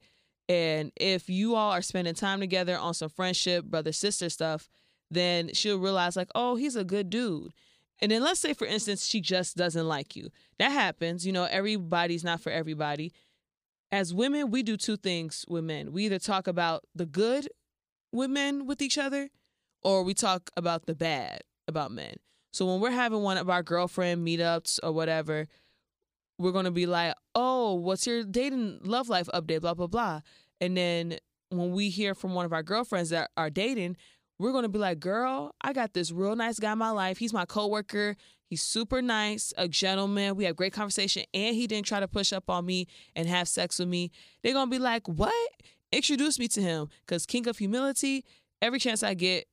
And 0.47 0.91
if 0.95 1.29
you 1.29 1.55
all 1.55 1.71
are 1.71 1.81
spending 1.81 2.15
time 2.15 2.39
together 2.39 2.77
on 2.77 2.93
some 2.93 3.09
friendship, 3.09 3.65
brother 3.65 3.91
sister 3.91 4.29
stuff, 4.29 4.69
then 5.11 5.53
she'll 5.53 5.77
realize, 5.77 6.15
like, 6.15 6.29
oh, 6.33 6.55
he's 6.55 6.75
a 6.75 6.83
good 6.83 7.09
dude. 7.09 7.53
And 8.01 8.11
then 8.11 8.23
let's 8.23 8.39
say, 8.39 8.53
for 8.53 8.65
instance, 8.65 9.05
she 9.05 9.21
just 9.21 9.57
doesn't 9.57 9.87
like 9.87 10.15
you. 10.15 10.29
That 10.57 10.71
happens. 10.71 11.25
You 11.25 11.33
know, 11.33 11.43
everybody's 11.43 12.23
not 12.23 12.41
for 12.41 12.51
everybody. 12.51 13.11
As 13.91 14.13
women, 14.13 14.49
we 14.49 14.63
do 14.63 14.77
two 14.77 14.97
things 14.97 15.45
with 15.47 15.63
men. 15.63 15.91
We 15.91 16.05
either 16.05 16.19
talk 16.19 16.47
about 16.47 16.83
the 16.95 17.05
good 17.05 17.47
with 18.11 18.29
men 18.29 18.65
with 18.65 18.81
each 18.81 18.97
other, 18.97 19.29
or 19.83 20.03
we 20.03 20.13
talk 20.13 20.49
about 20.57 20.85
the 20.85 20.95
bad 20.95 21.41
about 21.67 21.91
men. 21.91 22.15
So 22.51 22.65
when 22.65 22.79
we're 22.81 22.91
having 22.91 23.21
one 23.21 23.37
of 23.37 23.49
our 23.49 23.63
girlfriend 23.63 24.25
meetups 24.25 24.79
or 24.81 24.91
whatever, 24.91 25.47
we're 26.37 26.51
gonna 26.51 26.71
be 26.71 26.85
like, 26.85 27.15
"Oh, 27.35 27.75
what's 27.75 28.07
your 28.07 28.23
dating 28.23 28.79
love 28.83 29.09
life 29.09 29.29
update?" 29.33 29.61
Blah 29.61 29.75
blah 29.75 29.87
blah. 29.87 30.21
And 30.59 30.75
then 30.75 31.19
when 31.49 31.71
we 31.71 31.89
hear 31.89 32.15
from 32.15 32.33
one 32.33 32.45
of 32.45 32.53
our 32.53 32.63
girlfriends 32.63 33.09
that 33.09 33.31
are 33.37 33.49
dating, 33.49 33.97
we're 34.39 34.51
gonna 34.51 34.69
be 34.69 34.79
like, 34.79 34.99
"Girl, 34.99 35.53
I 35.61 35.73
got 35.73 35.93
this 35.93 36.11
real 36.11 36.35
nice 36.35 36.59
guy 36.59 36.71
in 36.71 36.77
my 36.77 36.91
life. 36.91 37.17
He's 37.17 37.33
my 37.33 37.45
coworker. 37.45 38.15
He's 38.49 38.63
super 38.63 39.01
nice, 39.01 39.53
a 39.57 39.67
gentleman. 39.67 40.35
We 40.35 40.45
have 40.45 40.55
great 40.55 40.73
conversation, 40.73 41.23
and 41.33 41.55
he 41.55 41.67
didn't 41.67 41.85
try 41.85 41.99
to 41.99 42.07
push 42.07 42.33
up 42.33 42.49
on 42.49 42.65
me 42.65 42.87
and 43.15 43.27
have 43.27 43.47
sex 43.47 43.77
with 43.77 43.89
me." 43.89 44.09
They're 44.41 44.53
gonna 44.53 44.71
be 44.71 44.79
like, 44.79 45.07
"What? 45.07 45.51
Introduce 45.91 46.39
me 46.39 46.47
to 46.49 46.61
him." 46.61 46.89
Because 47.01 47.25
king 47.25 47.47
of 47.47 47.57
humility. 47.57 48.25
Every 48.61 48.79
chance 48.79 49.03
I 49.03 49.13
get, 49.13 49.47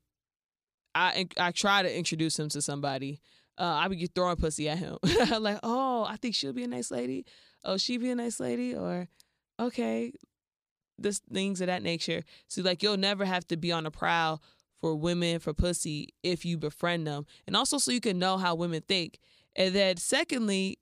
I 0.97 1.27
I 1.39 1.51
try 1.53 1.83
to 1.83 1.97
introduce 1.97 2.39
him 2.39 2.49
to 2.51 2.63
somebody 2.63 3.21
uh, 3.59 3.65
I 3.65 3.89
be 3.89 4.07
throwing 4.07 4.37
pussy 4.37 4.69
at 4.69 4.79
him. 4.79 4.99
like, 5.41 5.61
oh, 5.63 6.05
I 6.05 6.17
think 6.17 6.35
she'll 6.35 6.53
be 6.53 6.65
a 6.65 6.69
nice 6.69 6.91
lady. 6.91 7.25
Oh, 7.65 7.77
she 7.77 7.97
be 7.97 8.11
a 8.11 8.15
nice 8.15 8.39
lady, 8.39 8.75
or 8.75 9.09
okay, 9.59 10.13
this 10.99 11.21
things 11.33 11.61
of 11.61 11.69
that 11.69 11.83
nature. 11.83 12.23
So 12.49 12.63
like, 12.63 12.83
you'll 12.83 12.97
never 12.97 13.25
have 13.25 13.47
to 13.49 13.57
be 13.57 13.73
on 13.73 13.85
the 13.85 13.91
prowl 13.91 14.43
for 14.81 14.95
women 14.95 15.39
for 15.39 15.55
pussy 15.55 16.09
if 16.23 16.45
you 16.45 16.59
befriend 16.59 17.07
them, 17.07 17.27
and 17.47 17.57
also 17.57 17.79
so 17.79 17.93
you 17.93 18.01
can 18.01 18.19
know 18.19 18.37
how 18.37 18.55
women 18.55 18.83
think. 18.87 19.19
And 19.55 19.75
then 19.75 19.97
secondly, 19.97 20.79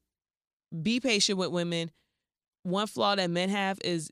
be 0.82 0.98
patient 0.98 1.38
with 1.38 1.50
women. 1.50 1.92
One 2.64 2.86
flaw 2.86 3.14
that 3.14 3.30
men 3.30 3.50
have 3.50 3.78
is 3.84 4.10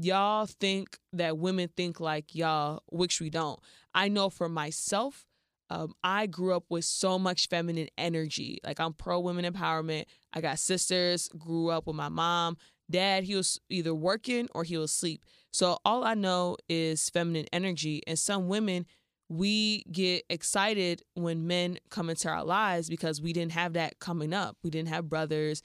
y'all 0.00 0.46
think 0.46 0.98
that 1.12 1.38
women 1.38 1.70
think 1.76 2.00
like 2.00 2.34
y'all, 2.34 2.82
which 2.90 3.20
we 3.20 3.30
don't. 3.30 3.58
I 3.94 4.08
know 4.08 4.30
for 4.30 4.48
myself 4.48 5.26
um, 5.70 5.94
I 6.02 6.26
grew 6.26 6.54
up 6.54 6.64
with 6.68 6.84
so 6.84 7.18
much 7.18 7.48
feminine 7.48 7.88
energy. 7.98 8.58
Like 8.64 8.80
I'm 8.80 8.92
pro 8.94 9.20
women 9.20 9.44
empowerment. 9.44 10.04
I 10.32 10.40
got 10.40 10.58
sisters, 10.58 11.28
grew 11.38 11.68
up 11.70 11.86
with 11.86 11.96
my 11.96 12.08
mom. 12.08 12.56
Dad, 12.90 13.24
he 13.24 13.34
was 13.34 13.60
either 13.68 13.94
working 13.94 14.48
or 14.54 14.64
he 14.64 14.78
was 14.78 14.90
asleep. 14.90 15.24
So 15.50 15.78
all 15.84 16.04
I 16.04 16.14
know 16.14 16.56
is 16.68 17.10
feminine 17.10 17.46
energy. 17.52 18.02
And 18.06 18.18
some 18.18 18.48
women, 18.48 18.86
we 19.28 19.82
get 19.92 20.24
excited 20.30 21.02
when 21.14 21.46
men 21.46 21.78
come 21.90 22.08
into 22.08 22.30
our 22.30 22.44
lives 22.44 22.88
because 22.88 23.20
we 23.20 23.34
didn't 23.34 23.52
have 23.52 23.74
that 23.74 23.98
coming 23.98 24.32
up. 24.32 24.56
We 24.62 24.70
didn't 24.70 24.88
have 24.88 25.10
brothers, 25.10 25.62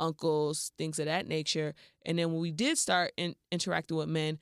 uncles, 0.00 0.72
things 0.78 0.98
of 0.98 1.06
that 1.06 1.26
nature. 1.26 1.74
And 2.04 2.18
then 2.18 2.32
when 2.32 2.40
we 2.40 2.52
did 2.52 2.78
start 2.78 3.12
in, 3.16 3.34
interacting 3.50 3.96
with 3.96 4.08
men, 4.08 4.38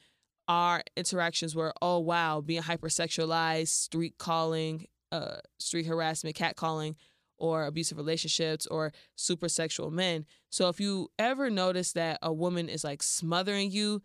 our 0.49 0.82
interactions 0.96 1.54
were, 1.54 1.73
oh 1.80 1.99
wow, 2.00 2.40
being 2.40 2.62
hypersexualized, 2.62 3.68
street 3.68 4.18
calling, 4.18 4.87
uh, 5.12 5.37
street 5.58 5.87
harassment, 5.87 6.37
catcalling, 6.37 6.96
or 7.38 7.64
abusive 7.64 7.99
relationships 7.99 8.66
or 8.66 8.92
super 9.16 9.49
sexual 9.49 9.90
men. 9.90 10.25
So 10.50 10.68
if 10.68 10.80
you 10.80 11.08
ever 11.18 11.50
notice 11.50 11.92
that 11.92 12.18
a 12.23 12.32
woman 12.32 12.68
is 12.68 12.84
like 12.84 13.02
smothering 13.02 13.70
you, 13.70 14.02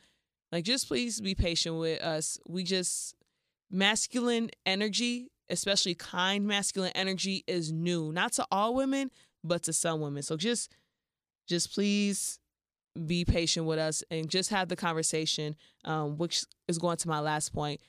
like 0.52 0.66
just 0.66 0.88
please 0.88 1.22
be 1.22 1.36
patient 1.36 1.78
with 1.78 2.02
us. 2.02 2.40
We 2.48 2.64
just 2.64 3.16
masculine 3.70 4.50
energy, 4.66 5.30
especially 5.50 5.96
kind 5.96 6.48
masculine 6.48 6.92
energy 6.96 7.44
is 7.48 7.72
new. 7.72 8.12
Not 8.12 8.34
to 8.34 8.46
all 8.52 8.76
women, 8.76 9.12
but 9.44 9.64
to 9.64 9.74
some 9.74 10.02
women. 10.02 10.24
So 10.24 10.38
just 10.38 10.72
just 11.50 11.74
please 11.74 12.40
be 13.06 13.26
patient 13.26 13.66
with 13.66 13.80
us 13.80 14.04
and 14.10 14.30
just 14.30 14.50
have 14.50 14.70
the 14.70 14.76
conversation 14.76 15.56
um, 15.86 16.18
which 16.18 16.44
is 16.68 16.78
going 16.78 16.98
to 16.98 17.08
my 17.08 17.20
last 17.20 17.54
point 17.54 17.82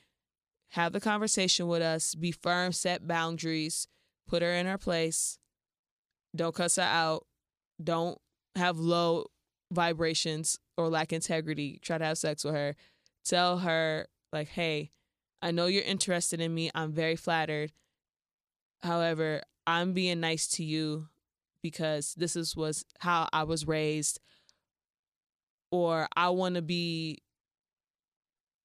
have 0.71 0.93
the 0.93 1.01
conversation 1.01 1.67
with 1.67 1.81
us, 1.81 2.15
be 2.15 2.31
firm, 2.31 2.71
set 2.71 3.05
boundaries, 3.05 3.87
put 4.25 4.41
her 4.41 4.53
in 4.53 4.65
her 4.65 4.77
place. 4.77 5.37
Don't 6.33 6.55
cuss 6.55 6.77
her 6.77 6.83
out. 6.83 7.25
Don't 7.83 8.17
have 8.55 8.77
low 8.77 9.25
vibrations 9.69 10.59
or 10.77 10.87
lack 10.87 11.11
integrity. 11.11 11.77
Try 11.81 11.97
to 11.97 12.05
have 12.05 12.17
sex 12.17 12.45
with 12.45 12.55
her. 12.55 12.75
Tell 13.25 13.59
her, 13.59 14.07
like, 14.31 14.47
hey, 14.47 14.91
I 15.41 15.51
know 15.51 15.65
you're 15.65 15.83
interested 15.83 16.39
in 16.39 16.53
me. 16.53 16.71
I'm 16.73 16.93
very 16.93 17.17
flattered. 17.17 17.73
However, 18.81 19.41
I'm 19.67 19.91
being 19.91 20.21
nice 20.21 20.47
to 20.51 20.63
you 20.63 21.09
because 21.61 22.13
this 22.15 22.35
is 22.35 22.55
was 22.55 22.85
how 22.99 23.27
I 23.33 23.43
was 23.43 23.67
raised. 23.67 24.19
Or 25.71 26.07
I 26.15 26.29
want 26.29 26.55
to 26.55 26.61
be 26.61 27.19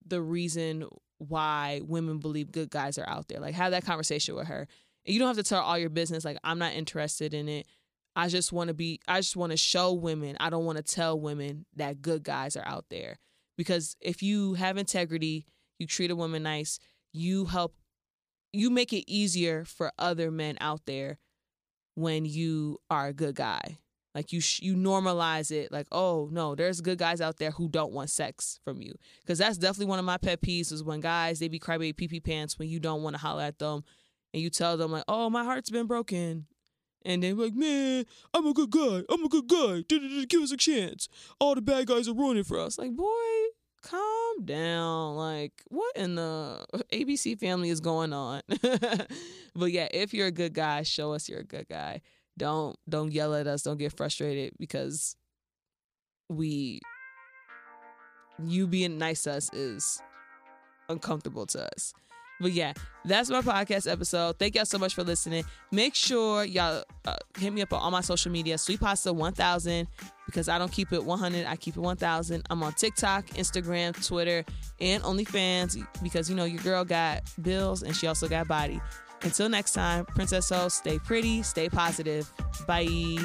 the 0.05 0.21
reason 0.21 0.87
why 1.19 1.81
women 1.85 2.19
believe 2.19 2.53
good 2.53 2.71
guys 2.71 2.99
are 2.99 3.09
out 3.09 3.29
there. 3.29 3.41
Like 3.41 3.55
have 3.55 3.73
that 3.73 3.85
conversation 3.85 4.35
with 4.35 4.49
her. 4.49 4.67
And 5.05 5.15
you 5.15 5.19
don't 5.19 5.29
have 5.29 5.37
to 5.37 5.49
tell 5.49 5.63
all 5.63 5.79
your 5.79 5.91
business 5.91 6.25
like 6.25 6.39
I'm 6.45 6.59
not 6.59 6.75
interested 6.75 7.33
in 7.35 7.49
it. 7.49 7.67
I 8.15 8.29
just 8.29 8.53
want 8.53 8.69
to 8.69 8.75
be 8.75 9.01
I 9.07 9.21
just 9.21 9.37
want 9.37 9.53
to 9.53 9.57
show 9.57 9.93
women. 9.93 10.37
I 10.41 10.51
don't 10.51 10.65
want 10.65 10.79
to 10.79 10.83
tell 10.83 11.19
women 11.19 11.67
that 11.77 12.03
good 12.03 12.23
guys 12.23 12.57
are 12.57 12.67
out 12.67 12.87
there. 12.91 13.19
Because 13.57 13.97
if 14.01 14.23
you 14.23 14.55
have 14.55 14.77
integrity, 14.77 15.47
you 15.79 15.87
treat 15.87 16.11
a 16.11 16.17
woman 16.17 16.43
nice, 16.43 16.79
you 17.13 17.47
help 17.47 17.75
you 18.53 18.71
make 18.71 18.93
it 18.93 19.11
easier 19.11 19.65
for 19.65 19.93
other 19.99 20.31
men 20.31 20.57
out 20.61 20.87
there 20.87 21.19
when 21.97 22.25
you 22.25 22.79
are 22.89 23.09
a 23.09 23.13
good 23.13 23.35
guy. 23.35 23.79
Like 24.15 24.33
you 24.33 24.41
sh- 24.41 24.63
you 24.63 24.77
normalize 24.77 25.51
it 25.51 25.71
like, 25.71 25.89
"Oh, 25.93 26.31
no, 26.33 26.55
there's 26.55 26.81
good 26.81 26.97
guys 26.97 27.21
out 27.21 27.37
there 27.37 27.51
who 27.51 27.69
don't 27.69 27.93
want 27.93 28.09
sex 28.09 28.61
from 28.65 28.81
you." 28.81 28.95
Cuz 29.27 29.39
that's 29.39 29.59
definitely 29.59 29.91
one 29.91 29.99
of 29.99 30.07
my 30.07 30.17
pet 30.17 30.41
peeves 30.41 30.73
is 30.73 30.83
when 30.83 31.01
guys 31.01 31.39
they 31.39 31.49
be 31.49 31.59
crybaby 31.59 31.97
pee 31.97 32.09
pee 32.09 32.21
pants 32.21 32.59
when 32.59 32.69
you 32.69 32.81
don't 32.81 33.03
want 33.03 33.15
to 33.15 33.21
holler 33.21 33.43
at 33.43 33.59
them 33.59 33.85
and 34.33 34.43
you 34.43 34.49
tell 34.49 34.79
them 34.79 34.93
like, 34.93 35.05
"Oh, 35.07 35.29
my 35.29 35.45
heart's 35.45 35.69
been 35.69 35.87
broken." 35.87 36.47
And 37.05 37.23
they're 37.23 37.35
like, 37.35 37.55
man, 37.55 38.05
I'm 38.35 38.47
a 38.47 38.53
good 38.53 38.71
guy. 38.71 39.03
I'm 39.09 39.25
a 39.25 39.29
good 39.29 39.47
guy. 39.47 39.83
Give 40.27 40.43
us 40.43 40.51
a 40.51 40.57
chance. 40.57 41.09
All 41.39 41.55
the 41.55 41.63
bad 41.63 41.87
guys 41.87 42.09
are 42.09 42.15
ruining 42.15 42.43
for 42.43 42.59
us. 42.59 42.79
Like, 42.79 42.97
boy, 42.97 43.07
calm 43.87 44.45
down. 44.45 45.17
Like, 45.17 45.53
what 45.69 45.97
in 45.97 46.15
the 46.17 46.65
ABC 46.93 47.39
family 47.39 47.71
is 47.71 47.81
going 47.81 48.13
on? 48.13 48.43
but 49.55 49.73
yeah, 49.73 49.89
if 49.91 50.13
you're 50.13 50.27
a 50.27 50.33
good 50.33 50.55
guy, 50.55 50.83
show 50.83 51.13
us 51.13 51.29
you're 51.29 51.41
a 51.41 51.45
good 51.45 51.69
guy 51.69 52.03
don't 52.37 52.77
don't 52.89 53.13
yell 53.13 53.35
at 53.35 53.47
us 53.47 53.63
don't 53.63 53.79
get 53.79 53.97
frustrated 53.97 54.53
because 54.59 55.17
we 56.29 56.81
you 58.45 58.67
being 58.67 58.99
nice 58.99 59.23
to 59.23 59.33
us 59.33 59.51
is 59.53 60.03
uncomfortable 60.89 61.47
to 61.47 61.65
us 61.75 61.93
but 62.41 62.53
yeah 62.53 62.73
that's 63.05 63.31
my 63.31 63.41
podcast 63.41 63.91
episode 63.91 64.39
thank 64.39 64.55
y'all 64.55 64.65
so 64.65 64.79
much 64.79 64.95
for 64.95 65.05
listening 65.05 65.45
make 65.73 65.95
sure 65.95 66.45
y'all 66.45 66.83
uh, 67.05 67.17
hit 67.39 67.53
me 67.53 67.63
up 67.63 67.73
on 67.73 67.81
all 67.81 67.91
my 67.91 68.01
social 68.01 68.33
media 68.33 68.59
sweet 68.59 68.81
pasta 68.81 69.13
1000 69.13 69.87
because 70.27 70.49
i 70.49 70.59
don't 70.59 70.73
keep 70.73 70.93
it 70.93 71.05
100 71.05 71.47
i 71.47 71.57
keep 71.57 71.77
it 71.77 71.81
1000 71.81 72.43
i'm 72.51 72.63
on 72.63 72.73
tiktok 72.73 73.27
instagram 73.31 73.95
twitter 74.07 74.45
and 74.81 75.03
onlyfans 75.03 75.85
because 76.03 76.29
you 76.29 76.37
know 76.37 76.45
your 76.45 76.63
girl 76.63 76.85
got 76.85 77.23
bills 77.43 77.83
and 77.83 77.95
she 77.95 78.07
also 78.07 78.29
got 78.29 78.49
body 78.49 78.81
until 79.23 79.49
next 79.49 79.73
time, 79.73 80.05
Princess 80.05 80.53
O, 80.53 80.69
stay 80.69 80.99
pretty, 80.99 81.43
stay 81.43 81.69
positive. 81.69 82.31
Bye. 82.67 83.17